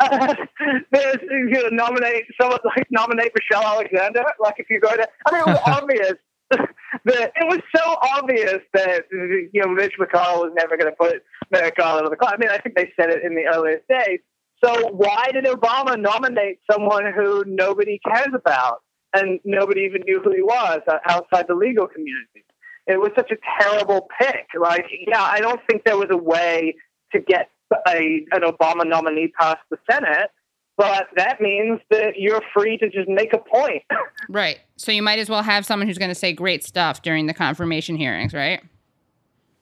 [0.00, 0.34] Uh,
[0.92, 4.22] there's, you know, nominate someone like nominate Michelle Alexander.
[4.38, 6.14] Like if you go to, I mean, it was obvious.
[6.50, 11.22] that it was so obvious that you know Mitch McConnell was never going to put
[11.50, 12.34] Merrick Garland on the clock.
[12.34, 14.20] I mean, I think they said it in the earliest days.
[14.64, 18.82] So why did Obama nominate someone who nobody cares about
[19.14, 22.44] and nobody even knew who he was outside the legal community?
[22.86, 24.46] it was such a terrible pick.
[24.60, 26.74] Like, yeah, I don't think there was a way
[27.12, 27.48] to get
[27.88, 30.30] a an Obama nominee past the Senate,
[30.76, 33.82] but that means that you're free to just make a point.
[34.28, 34.60] Right.
[34.76, 37.34] So you might as well have someone who's going to say great stuff during the
[37.34, 38.62] confirmation hearings, right?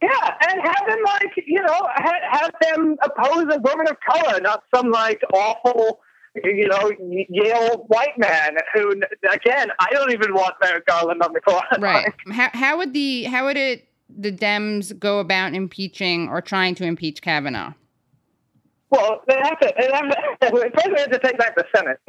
[0.03, 4.41] Yeah, and have them like you know have, have them oppose a woman of color,
[4.41, 6.01] not some like awful
[6.43, 6.91] you know
[7.29, 8.93] Yale white man who
[9.31, 11.65] again I don't even want Merrick Garland on the court.
[11.79, 12.13] Right.
[12.33, 16.85] How how would the how would it the Dems go about impeaching or trying to
[16.85, 17.75] impeach Kavanaugh?
[18.91, 19.73] Well, they have to.
[19.79, 22.01] They have to first, they have to take back the Senate.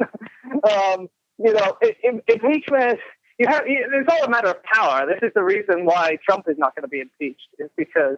[0.68, 2.98] um, you know, i- i- impeachment.
[3.42, 3.64] You have.
[3.66, 5.04] It's all a matter of power.
[5.04, 7.48] This is the reason why Trump is not going to be impeached.
[7.58, 8.16] Is because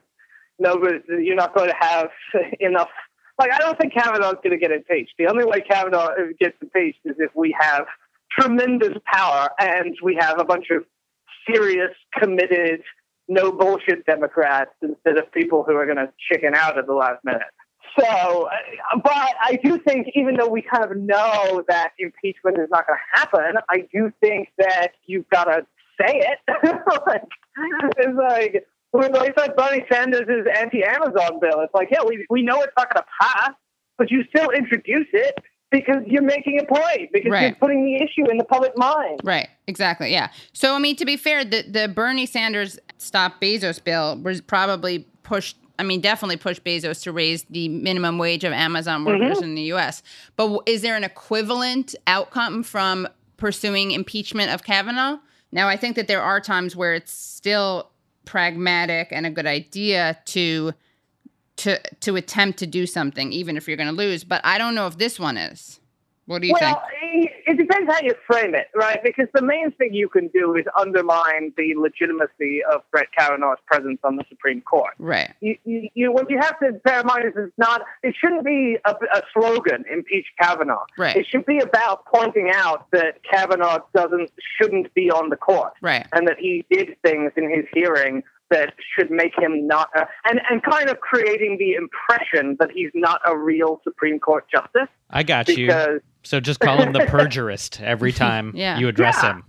[0.59, 0.99] nobody.
[1.09, 2.11] You're not going to have
[2.61, 2.91] enough.
[3.39, 5.15] Like, I don't think Kavanaugh's going to get impeached.
[5.19, 7.87] The only way Kavanaugh uh, gets impeached is if we have
[8.39, 10.85] tremendous power and we have a bunch of
[11.49, 12.83] serious, committed,
[13.27, 17.25] no bullshit Democrats instead of people who are going to chicken out at the last
[17.25, 17.43] minute.
[17.99, 22.69] So, uh, but I do think, even though we kind of know that impeachment is
[22.71, 25.67] not going to happen, I do think that you've got to
[26.01, 26.39] say it.
[27.07, 27.23] like,
[27.99, 32.43] it's like, when they said Bernie Sanders' is anti-Amazon bill, it's like, yeah, we, we
[32.43, 33.51] know it's not going to pass,
[33.99, 35.35] but you still introduce it
[35.75, 39.21] because you're making a point, because you're putting the issue in the public mind.
[39.25, 39.49] Right.
[39.67, 40.13] Exactly.
[40.13, 40.29] Yeah.
[40.53, 45.01] So I mean, to be fair, the the Bernie Sanders stop Bezos bill was probably
[45.23, 45.57] pushed.
[45.79, 49.21] I mean, definitely push Bezos to raise the minimum wage of Amazon mm-hmm.
[49.21, 50.03] workers in the U.S.
[50.37, 55.19] But w- is there an equivalent outcome from pursuing impeachment of Kavanaugh?
[55.53, 57.91] Now, I think that there are times where it's still
[58.25, 60.73] pragmatic and a good idea to
[61.57, 64.25] to to attempt to do something, even if you're going to lose.
[64.25, 65.81] But I don't know if this one is.
[66.27, 67.31] What do you well, think?
[67.47, 69.01] it it depends how you frame it, right?
[69.03, 73.99] Because the main thing you can do is undermine the legitimacy of Brett Kavanaugh's presence
[74.05, 74.95] on the Supreme Court.
[74.99, 75.33] Right.
[75.41, 78.45] You, you, you, what you have to bear in mind is it's not, it shouldn't
[78.45, 80.85] be a, a slogan, impeach Kavanaugh.
[80.99, 81.17] Right.
[81.17, 85.75] It should be about pointing out that Kavanaugh doesn't, shouldn't be on the court.
[85.81, 86.07] Right.
[86.13, 90.41] And that he did things in his hearing that should make him not, uh, and,
[90.51, 94.89] and kind of creating the impression that he's not a real Supreme Court justice.
[95.11, 96.01] I got you.
[96.23, 98.79] So just call him the perjurist every time Yeah.
[98.79, 99.33] you address Yeah.
[99.35, 99.45] him.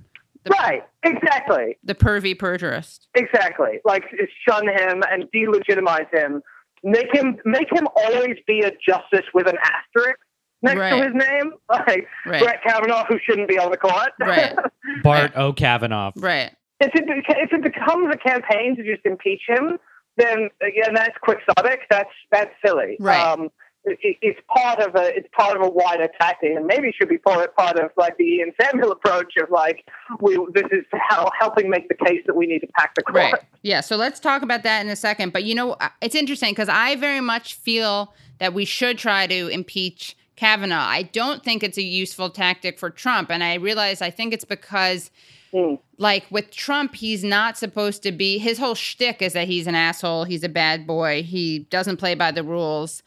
[0.47, 3.07] Right, exactly, The pervy perjurist.
[3.15, 3.79] exactly.
[3.83, 4.03] Like
[4.47, 6.43] shun him and delegitimize him.
[6.83, 10.19] Make him make him always be a justice with an asterisk
[10.61, 10.89] next Right.
[10.91, 12.43] to his name, like Right.
[12.43, 14.09] Brett Kavanaugh, who shouldn't be on the court.
[14.19, 14.55] Right.
[15.03, 15.51] Bart O.
[15.51, 16.11] Kavanaugh.
[16.15, 16.51] Right.
[16.79, 19.77] If it if it becomes a campaign to just impeach him,
[20.17, 21.81] then again that's quixotic.
[21.89, 22.97] That's that's silly.
[22.99, 23.19] Right.
[23.19, 23.49] Um,
[23.85, 27.17] it, it's part of a it's part of a wider tactic, and maybe should be
[27.17, 29.85] part part of like the Ian Samuel approach of like
[30.19, 33.15] we this is how helping make the case that we need to pack the court.
[33.15, 33.41] Right.
[33.61, 33.81] Yeah.
[33.81, 35.33] So let's talk about that in a second.
[35.33, 39.27] But you know, uh, it's interesting because I very much feel that we should try
[39.27, 40.75] to impeach Kavanaugh.
[40.75, 43.31] I don't think it's a useful tactic for Trump.
[43.31, 45.11] And I realize I think it's because,
[45.55, 45.75] Hmm.
[45.97, 49.75] like, with Trump, he's not supposed to be, his whole shtick is that he's an
[49.75, 53.01] asshole, he's a bad boy, he doesn't play by the rules.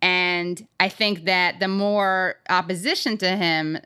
[0.00, 3.78] And I think that the more opposition to him,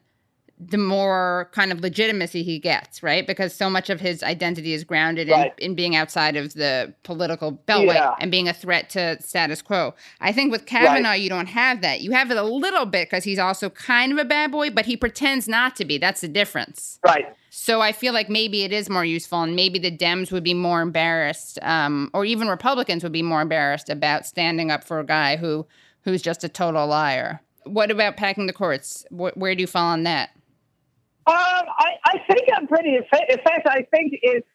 [0.58, 3.26] the more kind of legitimacy he gets, right?
[3.26, 5.52] Because so much of his identity is grounded Right.
[5.58, 8.14] in, in being outside of the political beltway Yeah.
[8.20, 9.94] and being a threat to status quo.
[10.20, 12.02] I think with Kavanaugh, you don't have that.
[12.02, 14.86] You have it a little bit because he's also kind of a bad boy, but
[14.86, 15.98] he pretends not to be.
[15.98, 17.00] That's the difference.
[17.04, 17.34] Right.
[17.50, 20.54] So I feel like maybe it is more useful, and maybe the Dems would be
[20.54, 25.04] more embarrassed, um, or even Republicans would be more embarrassed about standing up for a
[25.04, 25.66] guy who
[26.02, 27.40] who's just a total liar.
[27.64, 29.06] What about packing the courts?
[29.10, 30.30] Wh- where do you fall on that?
[31.26, 32.96] Um, I, I think I'm pretty.
[32.96, 34.46] In in fact, I think it's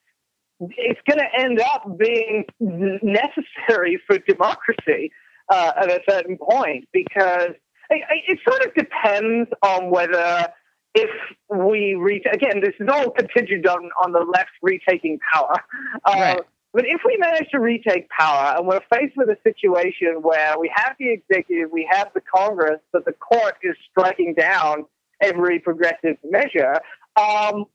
[0.60, 5.12] it's going to end up being necessary for democracy
[5.50, 7.52] uh, at a certain point because
[7.90, 10.50] it, it sort of depends on whether
[10.94, 11.10] if
[11.50, 12.62] we reach again.
[12.62, 15.56] This is all contingent on on the left retaking power.
[16.06, 16.40] Uh, Right.
[16.72, 20.72] But if we manage to retake power and we're faced with a situation where we
[20.76, 24.86] have the executive, we have the Congress, but the court is striking down
[25.22, 26.76] every progressive measure,
[27.16, 27.66] um,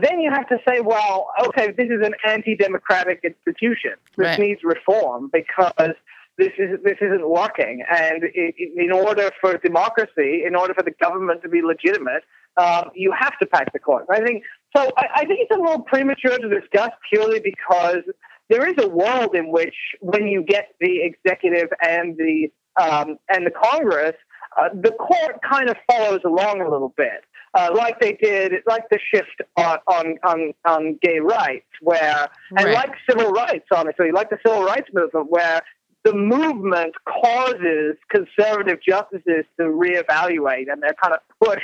[0.00, 3.92] then you have to say, well, okay, this is an anti-democratic institution.
[4.16, 4.38] This Right.
[4.38, 5.94] needs reform because
[6.38, 7.84] this is this isn't working.
[7.88, 12.24] And in order for democracy, in order for the government to be legitimate,
[12.56, 14.06] um, you have to pack the court.
[14.10, 14.42] I think
[14.76, 14.90] so.
[14.96, 18.02] I, I think it's a little premature to discuss purely because
[18.48, 22.50] there is a world in which, when you get the executive and the
[22.80, 24.16] um, and the Congress,
[24.60, 28.88] uh, the court kind of follows along a little bit, uh, like they did, like
[28.90, 32.74] the shift on on on, on gay rights, where and Right.
[32.74, 35.60] like civil rights, honestly, like the civil rights movement, where
[36.04, 41.62] the movement causes conservative justices to reevaluate, and they're kind of pushed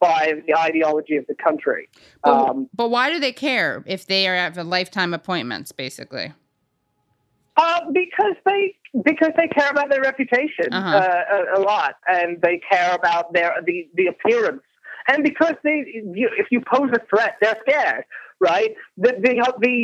[0.00, 1.88] by the ideology of the country.
[2.24, 6.32] But, Um, but why do they care if they are have lifetime appointments, basically?
[7.56, 8.74] Uh, because they
[9.04, 10.96] because they care about their reputation Uh-huh.
[10.96, 14.62] uh, a, a lot, and they care about their the, the appearance,
[15.08, 15.78] and because they
[16.14, 18.04] you, if you pose a threat, they're scared,
[18.40, 18.74] right?
[18.98, 19.76] The, the the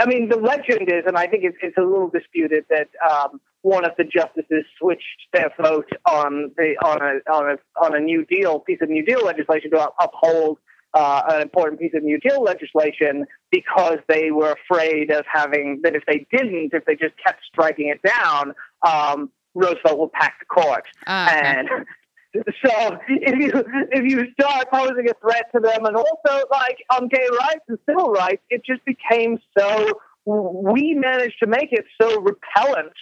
[0.00, 3.40] I mean, the legend is, and I think it's, it's a little disputed that um,
[3.62, 8.00] one of the justices switched their vote on the on a on a on a
[8.00, 10.58] New Deal piece of New Deal legislation to uphold
[10.94, 15.94] uh, an important piece of New Deal legislation because they were afraid of having that
[15.94, 18.52] if they didn't, if they just kept striking it down,
[18.86, 20.84] um, Roosevelt will pack the court.
[21.02, 21.10] Okay.
[21.10, 21.68] And
[22.64, 23.52] so if you
[23.90, 27.78] if you start posing a threat to them, and also like on gay rights and
[27.88, 30.00] civil rights, it just became so.
[30.24, 32.92] We managed to make it so repellent,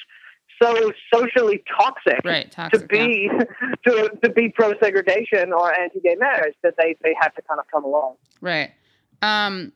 [0.62, 2.92] so socially toxic right, to toxic.
[2.92, 3.06] yeah.
[3.06, 3.30] be
[3.86, 7.58] to, to be pro segregation or anti gay marriage that they they had to kind
[7.58, 8.14] of come along.
[8.40, 8.70] Right.
[9.22, 9.72] Um,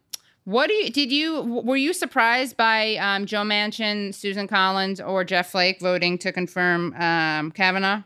[0.51, 5.23] what do you did you were you surprised by um, Joe Manchin, Susan Collins, or
[5.23, 8.03] Jeff Flake voting to confirm um, Kavanaugh?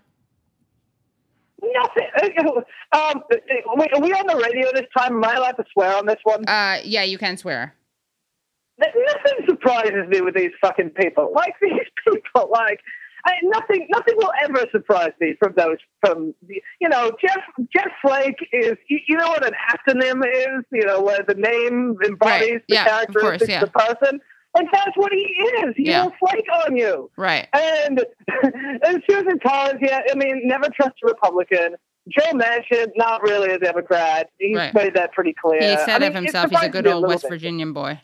[1.62, 2.04] Nothing.
[2.94, 3.24] Um,
[3.74, 5.16] wait, are we on the radio this time?
[5.16, 6.48] Am I allowed to swear on this one?
[6.48, 7.74] Uh, yeah, you can swear.
[8.78, 11.32] Nothing surprises me with these fucking people.
[11.34, 11.72] Like these
[12.06, 12.78] people, like
[13.26, 13.86] I, nothing.
[13.90, 15.78] Nothing will ever surprise me from those.
[16.04, 17.40] From the- you know, Jeff
[17.74, 18.74] Jeff Flake is.
[18.88, 20.64] You, you know what an acronym is?
[20.72, 22.62] You know, where the name embodies Right.
[22.68, 23.62] the Yeah, of course, characteristics yeah.
[23.62, 24.20] of the person.
[24.56, 25.74] And that's what he is.
[25.76, 26.04] He Yeah.
[26.04, 27.10] will flake on you.
[27.16, 27.48] Right.
[27.52, 28.04] And
[28.84, 31.76] and Susan Collins, yeah, I mean, never trust a Republican.
[32.08, 34.28] Joe Manchin, not really a Democrat.
[34.38, 34.74] He's Right.
[34.74, 35.60] made that pretty clear.
[35.60, 37.30] He I said mean, of himself he's a good old West bit.
[37.30, 37.98] Virginian boy.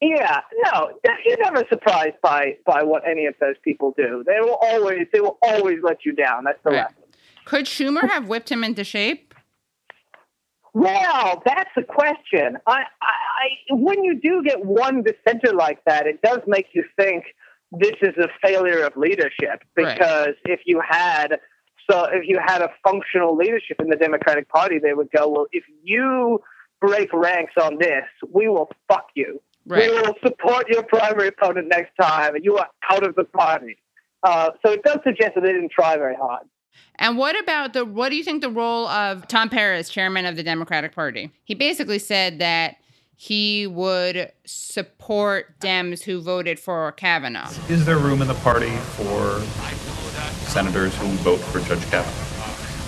[0.00, 0.92] Yeah, no,
[1.26, 4.24] you're never surprised by by what any of those people do.
[4.26, 6.44] They will always they will always let you down.
[6.44, 6.76] That's the Right.
[6.84, 6.96] lesson.
[7.44, 9.34] Could Schumer have whipped him into shape?
[10.72, 12.56] Well, that's the question.
[12.66, 16.84] I, I, I, when you do get one dissenter like that, it does make you
[16.96, 17.24] think
[17.72, 19.64] this is a failure of leadership.
[19.76, 19.98] Right.
[19.98, 21.40] Because if you had,
[21.90, 25.46] so if you had a functional leadership in the Democratic Party, they would go, well,
[25.50, 26.40] if you
[26.80, 29.42] break ranks on this, we will fuck you.
[29.70, 29.88] Right.
[29.88, 33.78] We will support your primary opponent next time, and you are out of the party.
[34.24, 36.42] Uh, so it does suggest that they didn't try very hard.
[36.96, 40.34] And what about the what do you think the role of Tom Perez, chairman of
[40.34, 41.30] the Democratic Party?
[41.44, 42.78] He basically said that
[43.14, 47.50] he would support Dems who voted for Kavanaugh.
[47.68, 49.40] Is there room in the party for
[50.48, 52.26] senators who vote for Judge Kavanaugh?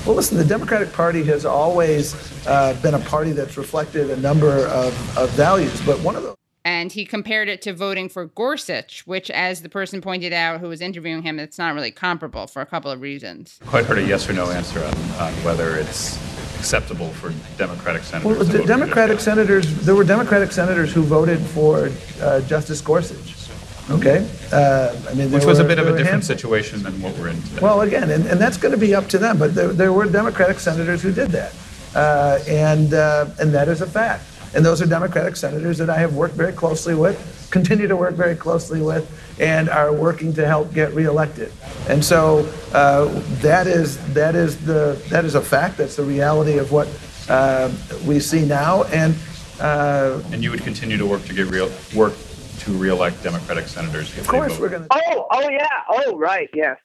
[0.05, 2.17] Well, listen, the Democratic Party has always
[2.49, 6.37] uh, been a party that's reflected a number of, of values, but one of those
[6.65, 10.69] And he compared it to voting for Gorsuch, which, as the person pointed out who
[10.69, 13.59] was interviewing him, it's not really comparable for a couple of reasons.
[13.67, 16.17] Quite heard a yes or no answer on, on whether it's
[16.57, 21.03] acceptable for Democratic senators Well, to vote Democratic Judge senators, there were Democratic senators who
[21.03, 23.35] voted for uh, Justice Gorsuch.
[23.91, 26.85] Okay, uh, I mean, Kavanaugh, Which there was a bit of a different handful- situation
[26.85, 27.59] than what we're in today.
[27.61, 29.39] Well, again, and, and that's going to be up to them.
[29.39, 31.53] But there, there were Democratic senators who did that,
[31.97, 34.23] uh, and uh, and that is a fact.
[34.55, 38.15] And those are Democratic senators that I have worked very closely with, continue to work
[38.15, 39.11] very closely with,
[39.41, 41.53] and are working to help get reelected.
[41.89, 42.41] And so
[42.73, 43.07] uh,
[43.41, 45.79] that is that is the that is a fact.
[45.79, 46.89] That's the reality of what
[47.29, 47.73] uh,
[48.07, 48.85] we see now.
[48.85, 49.15] And
[49.61, 52.15] uh, and you would continue to work to get real work
[52.61, 54.89] to reelect Democratic senators if of course, we're going to.
[54.91, 56.77] Oh, oh yeah, oh right, yes.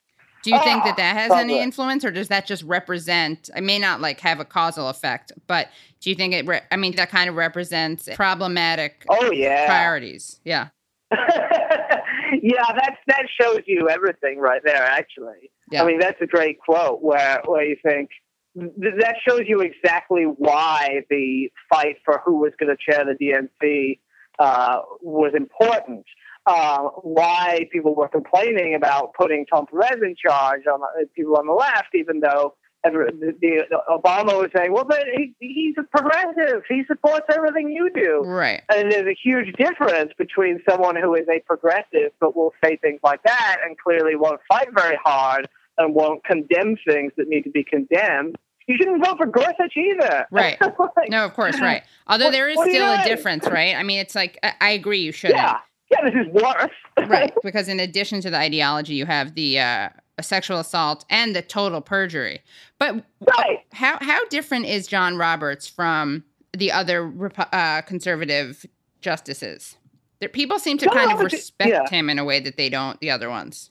[0.43, 3.49] Do you think that that has Ah, any influence, or does that just represent?
[3.55, 5.69] I may not like have a causal effect, but
[5.99, 6.45] do you think it?
[6.45, 9.65] Re- I mean, that kind of represents problematic Oh yeah.
[9.65, 10.39] priorities.
[10.45, 10.69] Yeah,
[11.11, 14.83] yeah, that's that shows you everything right there.
[14.83, 15.83] Actually, Yeah.
[15.83, 18.09] I mean that's a great quote where where you think
[18.55, 23.13] th- that shows you exactly why the fight for who was going to chair the
[23.23, 23.99] DNC
[24.39, 26.05] uh, was important.
[26.47, 31.45] Uh, why people were complaining about putting Tom Perez in charge on the, people on
[31.45, 36.63] the left, even though the, the, Obama was saying, "Well, but he, he's a progressive.
[36.69, 38.61] He supports everything you do." right.
[38.73, 42.99] And there's a huge difference between someone who is a progressive but will say things
[43.03, 47.51] like that and clearly won't fight very hard and won't condemn things that need to
[47.51, 48.35] be condemned.
[48.67, 50.27] You shouldn't vote for Gorsuch either.
[50.31, 50.57] Right.
[50.97, 51.83] Like, No, of course, right.
[52.07, 53.75] Although there is what do you still a difference, right?
[53.75, 55.39] I mean, it's like I, I agree you shouldn't.
[55.39, 55.59] Yeah.
[55.91, 56.71] Yeah, this is worse.
[57.07, 59.89] right because in addition to the ideology you have the uh,
[60.21, 62.41] sexual assault and the total perjury
[62.79, 62.95] but
[63.37, 63.59] Right.
[63.71, 66.23] how how different is john roberts from
[66.53, 67.13] the other
[67.53, 68.65] uh, conservative
[69.01, 69.77] justices
[70.19, 71.87] there, people seem to John kind of Roberts- respect yeah.
[71.89, 73.69] him in a way that they don't the other ones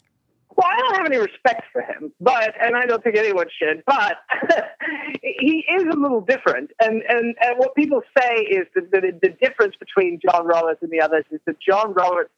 [0.57, 3.83] Well, I don't have any respect for him, but and I don't think anyone should.
[3.87, 4.17] But
[5.23, 9.29] he is a little different, and and, and what people say is that the, the
[9.41, 12.31] difference between John Roberts and the others is that John Roberts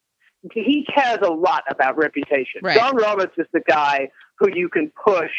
[0.53, 2.61] he cares a lot about reputation.
[2.63, 2.77] Right.
[2.77, 4.09] John Roberts is the guy
[4.39, 5.31] who you can push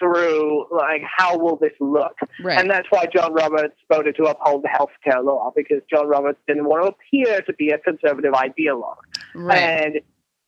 [0.00, 2.58] through like how will this look Right.
[2.58, 6.38] and that's why john roberts voted to uphold the health care law because john roberts
[6.48, 8.96] didn't want to appear to be a conservative ideologue
[9.34, 9.58] Right.
[9.58, 10.00] and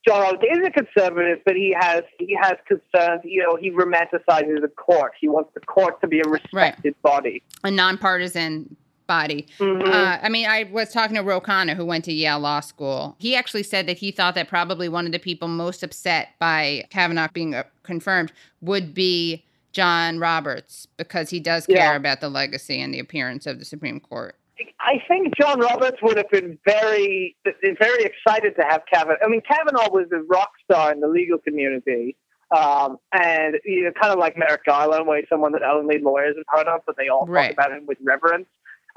[0.06, 3.20] John Roberts is a conservative, but he has he has concerns.
[3.24, 5.12] You know, he romanticizes the court.
[5.20, 7.42] He wants the court to be a respected body.
[7.64, 8.76] a nonpartisan
[9.06, 9.46] body.
[9.58, 9.88] Mm-hmm.
[9.88, 13.14] Uh, I mean, I was talking to Ro Khanna, who went to Yale Law School.
[13.18, 16.84] He actually said that he thought that probably one of the people most upset by
[16.90, 21.96] Kavanaugh being uh, confirmed would be John Roberts because he does care Yeah.
[21.96, 24.36] about the legacy and the appearance of the Supreme Court.
[24.80, 29.18] I think John Roberts would have been very very excited to have Kavanaugh.
[29.24, 32.16] I mean, Kavanaugh was a rock star in the legal community.
[32.54, 36.36] Um, and you know, kind of like Merrick Garland, where he's someone that only lawyers
[36.36, 37.56] have heard of, but they all Right.
[37.56, 38.46] talk about him with reverence.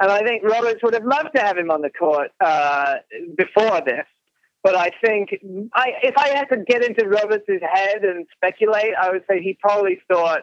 [0.01, 2.95] And I think Roberts would have loved to have him on the court uh,
[3.37, 4.05] before this.
[4.61, 5.29] But I think
[5.73, 9.57] I, if I had to get into Roberts' head and speculate, I would say he
[9.61, 10.41] probably thought,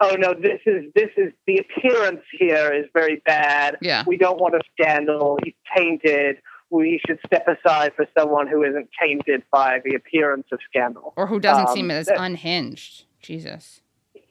[0.00, 3.76] "Oh no, this is this is the appearance here is very bad.
[3.80, 4.04] Yeah.
[4.06, 5.38] We don't want a scandal.
[5.44, 6.36] He's tainted.
[6.70, 11.26] We should step aside for someone who isn't tainted by the appearance of scandal." Or
[11.26, 13.04] who doesn't Um, seem as that- unhinged.
[13.20, 13.80] Jesus.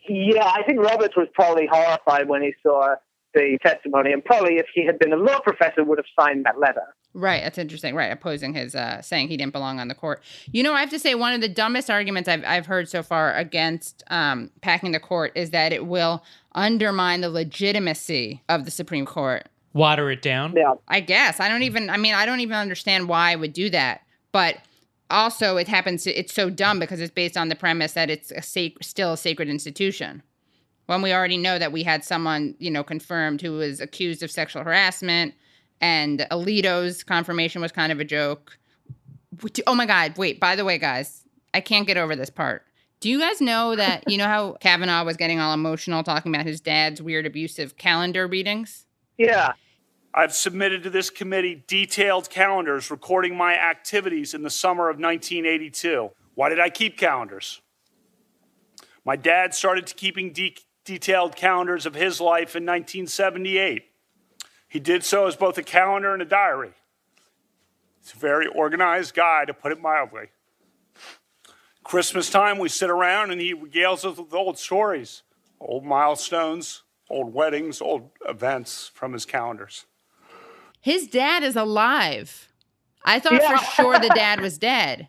[0.07, 2.95] Yeah, I think Roberts was probably horrified when he saw
[3.33, 6.59] the testimony, and probably if he had been a law professor, would have signed that
[6.59, 6.93] letter.
[7.15, 7.93] Right, that's interesting.
[7.95, 10.23] Right, opposing his uh, saying he didn't belong on the court.
[10.51, 13.03] You know, I have to say one of the dumbest arguments I've I've heard so
[13.03, 18.71] far against um, packing the court is that it will undermine the legitimacy of the
[18.71, 19.47] Supreme Court.
[19.73, 20.53] Water it down.
[20.55, 20.73] Yeah.
[20.87, 21.89] I guess I don't even.
[21.89, 24.01] I mean, I don't even understand why I would do that.
[24.31, 24.57] But
[25.11, 26.03] also, it happens.
[26.03, 29.13] To, it's so dumb because it's based on the premise that it's a sac- still
[29.13, 30.23] a sacred institution.
[30.87, 34.29] When we already know that we had someone, you know, confirmed who was accused of
[34.31, 35.33] sexual harassment,
[35.81, 38.57] and Alito's confirmation was kind of a joke.
[39.67, 40.17] Oh my God!
[40.17, 40.39] Wait.
[40.39, 42.63] By the way, guys, I can't get over this part.
[42.99, 46.45] Do you guys know that you know how Kavanaugh was getting all emotional talking about
[46.45, 48.85] his dad's weird abusive calendar readings?
[49.17, 49.53] Yeah.
[50.13, 56.11] I've submitted to this committee detailed calendars recording my activities in the summer of 1982.
[56.35, 57.61] Why did I keep calendars?
[59.03, 60.55] My dad started keeping de-
[60.85, 63.83] detailed calendars of his life in 1978.
[64.73, 66.71] He did so as both a calendar and a diary.
[68.01, 70.29] He's a very organized guy, to put it mildly.
[71.83, 75.21] Christmas time, we sit around and he regales us with old stories,
[75.59, 79.85] old milestones, old weddings, old events from his calendars.
[80.81, 82.49] His dad is alive.
[83.05, 83.55] I thought Yeah.
[83.59, 85.07] for sure the dad was dead.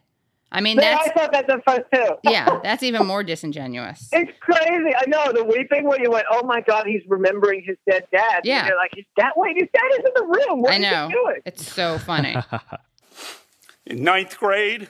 [0.55, 2.15] I mean, Yeah, that's I thought that at first too.
[2.31, 4.09] yeah, that's even more disingenuous.
[4.13, 4.95] It's crazy.
[4.97, 8.37] I know the weeping where you went, "Oh my God, he's remembering his dead dad."
[8.37, 8.69] And Yeah.
[8.69, 10.63] you're like, "His that Wait, his dad is in the room.
[10.63, 11.09] What I is know.
[11.09, 12.37] he doing?" It's so funny.
[13.87, 14.89] In ninth grade,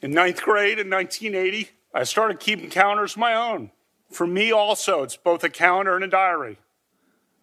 [0.00, 3.72] in ninth grade in 1980, I started keeping counters of my own.
[4.10, 6.58] For me, also, it's both a calendar and a diary.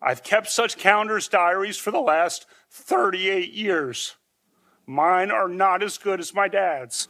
[0.01, 4.15] I've kept such calendars, diaries for the last 38 years.
[4.89, 7.07] Mine are not as good as my dad's.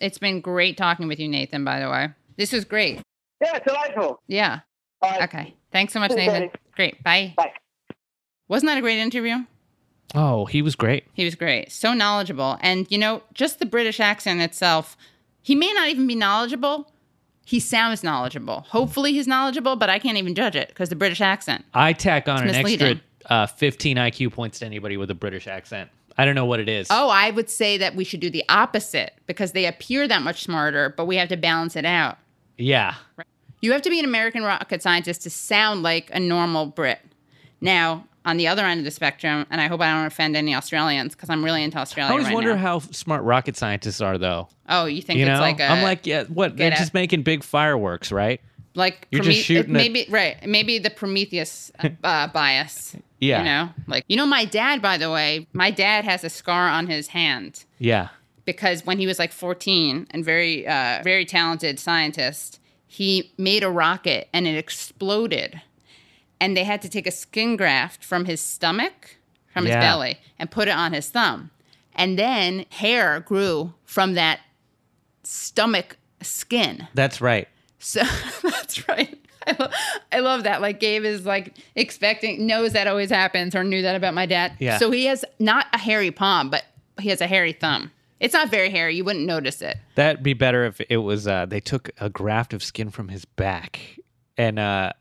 [0.00, 2.10] It's been great talking with you, Nathan, by the way.
[2.36, 3.02] This was great.
[3.42, 4.22] Yeah, delightful.
[4.28, 4.60] Yeah.
[5.02, 5.22] All right.
[5.24, 5.54] Okay.
[5.72, 6.28] Thanks so much, Okay.
[6.28, 6.50] Nathan.
[6.76, 7.02] Great.
[7.02, 7.34] Bye.
[7.36, 7.50] Bye.
[8.46, 9.38] Wasn't that a great interview?
[10.14, 11.06] Oh, he was great.
[11.12, 11.72] He was great.
[11.72, 12.56] So knowledgeable.
[12.60, 14.96] And, you know, just the British accent itself,
[15.42, 16.92] he may not even be knowledgeable.
[17.44, 18.60] He sounds knowledgeable.
[18.68, 21.64] Hopefully he's knowledgeable, but I can't even judge it because the British accent.
[21.74, 23.00] I tack on It's an extra misleading.
[23.30, 25.90] Uh, 15 IQ points to anybody with a British accent.
[26.18, 26.86] I don't know what it is.
[26.90, 30.42] Oh, I would say that we should do the opposite because they appear that much
[30.44, 32.18] smarter, but we have to balance it out.
[32.56, 32.94] yeah.
[33.62, 37.00] You have to be an American rocket scientist to sound like a normal Brit.
[37.60, 40.54] Now, on the other end of the spectrum, and I hope I don't offend any
[40.54, 42.60] Australians because I'm really into Australia I always right wonder now.
[42.60, 44.48] how smart rocket scientists are, though.
[44.68, 46.56] oh, you think You it's know, like a I'm like, yeah, what?
[46.56, 48.40] They're just out- making big fireworks, right?
[48.76, 51.72] Like you're just shooting maybe right maybe the Prometheus
[52.04, 52.94] uh, bias.
[53.18, 53.38] Yeah.
[53.38, 54.82] you know, like you know, my dad.
[54.82, 58.08] By the way, my dad has a scar on his hand Yeah.
[58.44, 63.70] because when he was like 14 and very uh, very talented scientist he made a
[63.70, 65.60] rocket and it exploded
[66.40, 69.16] and they had to take a skin graft from his stomach
[69.52, 69.76] from Yeah.
[69.76, 71.50] his belly and put it on his thumb
[71.94, 74.40] and then hair grew from that
[75.24, 77.48] stomach skin That's right.
[77.78, 78.02] So
[78.42, 79.70] that's right I, lo-
[80.12, 83.94] I love that like gabe is like expecting knows that always happens or knew that
[83.96, 84.78] about my dad Yeah.
[84.78, 86.64] so he has not a hairy palm but
[87.00, 88.96] he has a hairy thumb It's not very hairy.
[88.96, 89.76] You wouldn't notice it.
[89.94, 93.24] That'd be better if it was uh they took a graft of skin from his
[93.26, 93.78] back
[94.38, 94.92] and uh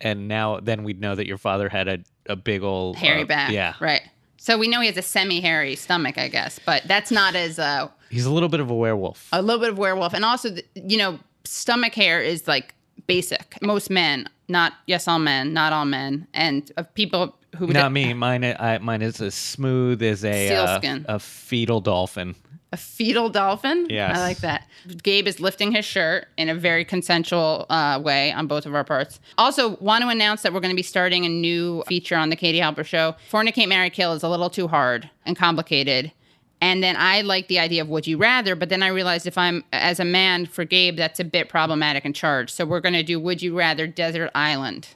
[0.00, 1.98] and now then we'd know that your father had a,
[2.28, 3.50] a big old Hairy uh, back.
[3.52, 3.74] Yeah.
[3.80, 4.02] Right.
[4.36, 7.88] So we know he has a semi-hairy stomach, I guess, but that's not as uh,
[8.10, 9.28] He's a little bit of a werewolf.
[9.32, 12.74] a little bit of werewolf, and also, you know, stomach hair is like
[13.06, 13.58] basic.
[13.62, 18.12] Most men, not yes, all men, not all men, and of people who Not me.
[18.12, 22.34] Mine I, mine is as smooth as a uh, a fetal dolphin.
[22.72, 23.86] A fetal dolphin?
[23.88, 24.18] Yes.
[24.18, 24.66] I like that.
[25.02, 28.82] Gabe is lifting his shirt in a very consensual uh, way on both of our
[28.82, 29.20] parts.
[29.38, 32.36] Also, want to announce that we're going to be starting a new feature on the
[32.36, 33.14] Katie Halper Show.
[33.30, 36.12] Fornicate, Marry, Kill is a little too hard and complicated.
[36.60, 39.36] And then I like the idea of would you rather, but then I realized if
[39.36, 42.50] I'm, as a man for Gabe, that's a bit problematic and charged.
[42.54, 44.88] So we're going to do would you rather Desert Island.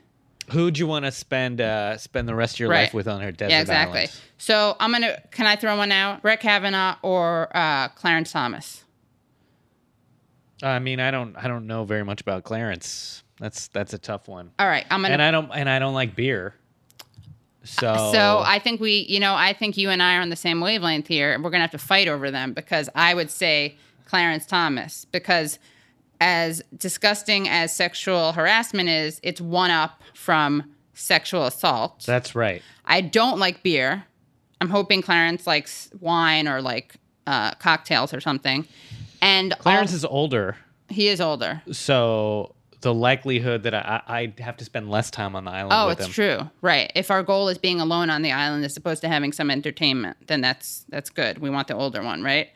[0.53, 2.83] Who'd you want to spend uh spend the rest of your Right.
[2.85, 3.53] life with on her desert island?
[3.53, 3.99] yeah, exactly.
[4.01, 4.21] island?
[4.39, 6.23] So I'm going to, can I throw one out?
[6.23, 8.83] Brett Kavanaugh or uh, Clarence Thomas?
[10.63, 13.23] I mean, I don't I don't know very much about Clarence.
[13.39, 14.51] That's that's a tough one.
[14.59, 15.13] All right, I'm going to.
[15.15, 16.55] And I don't and I don't like beer.
[17.65, 20.37] So So I think we, you know, I think you and I are on the
[20.37, 21.39] same wavelength here.
[21.41, 25.59] We're gonna have to fight over them because I would say Clarence Thomas because
[26.21, 32.05] as disgusting as sexual harassment is, it's one up from sexual assault.
[32.07, 32.63] that's right.
[32.85, 34.05] I don't like beer.
[34.61, 36.97] I'm hoping Clarence likes wine or like
[37.27, 38.67] uh, cocktails or something.
[39.23, 40.57] And Clarence al- is older,
[40.89, 41.63] he is older.
[41.73, 45.73] so the likelihood that I, I I'd have to spend less time on the island
[45.75, 46.13] Oh, with it's him.
[46.13, 46.51] true.
[46.63, 46.91] Right.
[46.95, 50.17] If our goal is being alone on the island as opposed to having some entertainment,
[50.27, 51.39] then that's that's good.
[51.39, 52.49] We want the older one, right?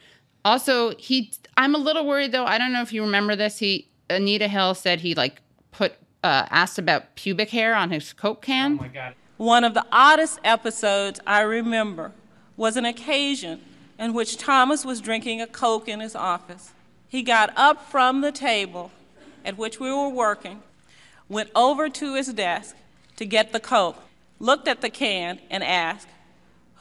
[0.45, 2.45] Also, he I'm a little worried though.
[2.47, 3.59] I don't know if you remember this.
[3.59, 5.41] He Anita Hill said he like
[5.73, 8.79] put uh, asked about pubic hair on his Coke can.
[8.79, 9.15] Oh my god.
[9.37, 12.13] One of the oddest episodes I remember
[12.57, 13.61] was an occasion
[13.99, 16.73] in which Thomas was drinking a Coke in his office.
[17.09, 18.91] He got up from the table
[19.45, 20.63] at which we were working,
[21.29, 22.77] went over to his desk
[23.17, 23.99] to get the Coke,
[24.41, 26.09] looked at the can, and asked,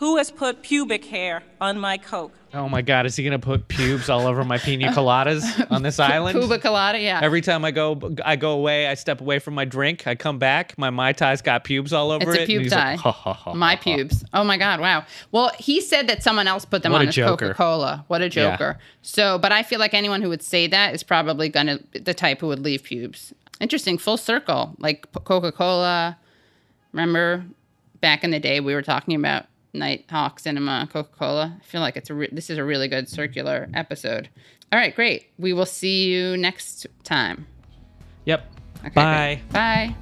[0.03, 2.33] Who has put pubic hair on my Coke?
[2.53, 5.97] Oh my god, is he gonna put pubes all over my pina coladas on this
[6.13, 6.37] island?
[6.37, 7.21] Cuba colada, yeah.
[7.23, 8.85] Every time I go, I go away.
[8.87, 10.05] I step away from my drink.
[10.05, 10.77] I come back.
[10.77, 12.41] My mai tai's got pubes all over it's it.
[12.41, 12.91] It's a and pube he's tie.
[12.91, 14.25] like, "Ha, ha, ha, My ha, ha." pubes.
[14.33, 15.05] Oh my god, wow.
[15.31, 17.15] Well, he said that someone else put them What on his.
[17.15, 18.03] Coca-Cola.
[18.09, 18.49] What a joker.
[18.49, 18.57] Yeah.
[18.57, 18.79] joker.
[19.03, 22.41] So, but I feel like anyone who would say that is probably gonna the type
[22.41, 23.33] who would leave pubes.
[23.61, 24.75] Interesting, full circle.
[24.79, 26.17] Like Coca-Cola.
[26.91, 27.45] Remember
[28.01, 31.57] back in the day we were talking about Nighthawk Cinema, Coca-Cola.
[31.59, 34.29] I feel like it's a re- this is a really good circular episode.
[34.71, 35.27] All right, great.
[35.37, 37.47] We will see you next time.
[38.25, 38.51] Yep.
[38.79, 39.35] Okay, Bye.
[39.35, 39.53] great.
[39.53, 39.95] Bye.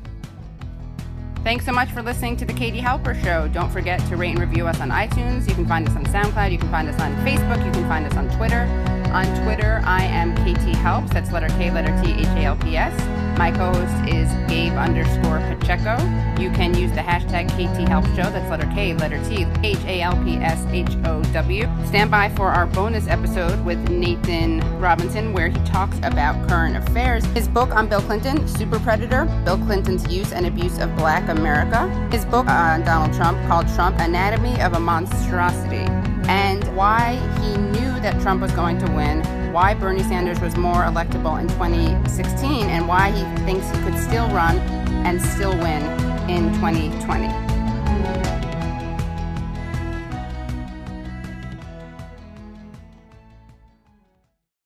[1.43, 3.47] Thanks so much for listening to the Katie Halper Show.
[3.47, 5.49] Don't forget to rate and review us on iTunes.
[5.49, 6.51] You can find us on SoundCloud.
[6.51, 7.65] You can find us on Facebook.
[7.65, 9.00] You can find us on Twitter.
[9.11, 11.11] On Twitter, I am KT Halps.
[11.11, 12.97] That's letter K, letter T, H A L P S.
[13.37, 15.97] My co-host is Gabe underscore Pacheco.
[16.41, 18.29] You can use the hashtag KT Halp Show.
[18.31, 21.69] That's letter K, letter T, H A L P S H O W.
[21.87, 27.25] Stand by for our bonus episode with Nathan Robinson, where he talks about current affairs.
[27.33, 31.89] His book on Bill Clinton, Super Predator, Bill Clinton's Use and Abuse of Black America.
[32.11, 35.85] His book on Donald Trump called Trump Anatomy of a Monstrosity.
[36.29, 39.21] And why he knew that Trump was going to win,
[39.53, 44.27] why Bernie Sanders was more electable in 2016, and why he thinks he could still
[44.29, 44.57] run
[45.05, 45.83] and still win
[46.29, 48.50] in 2020.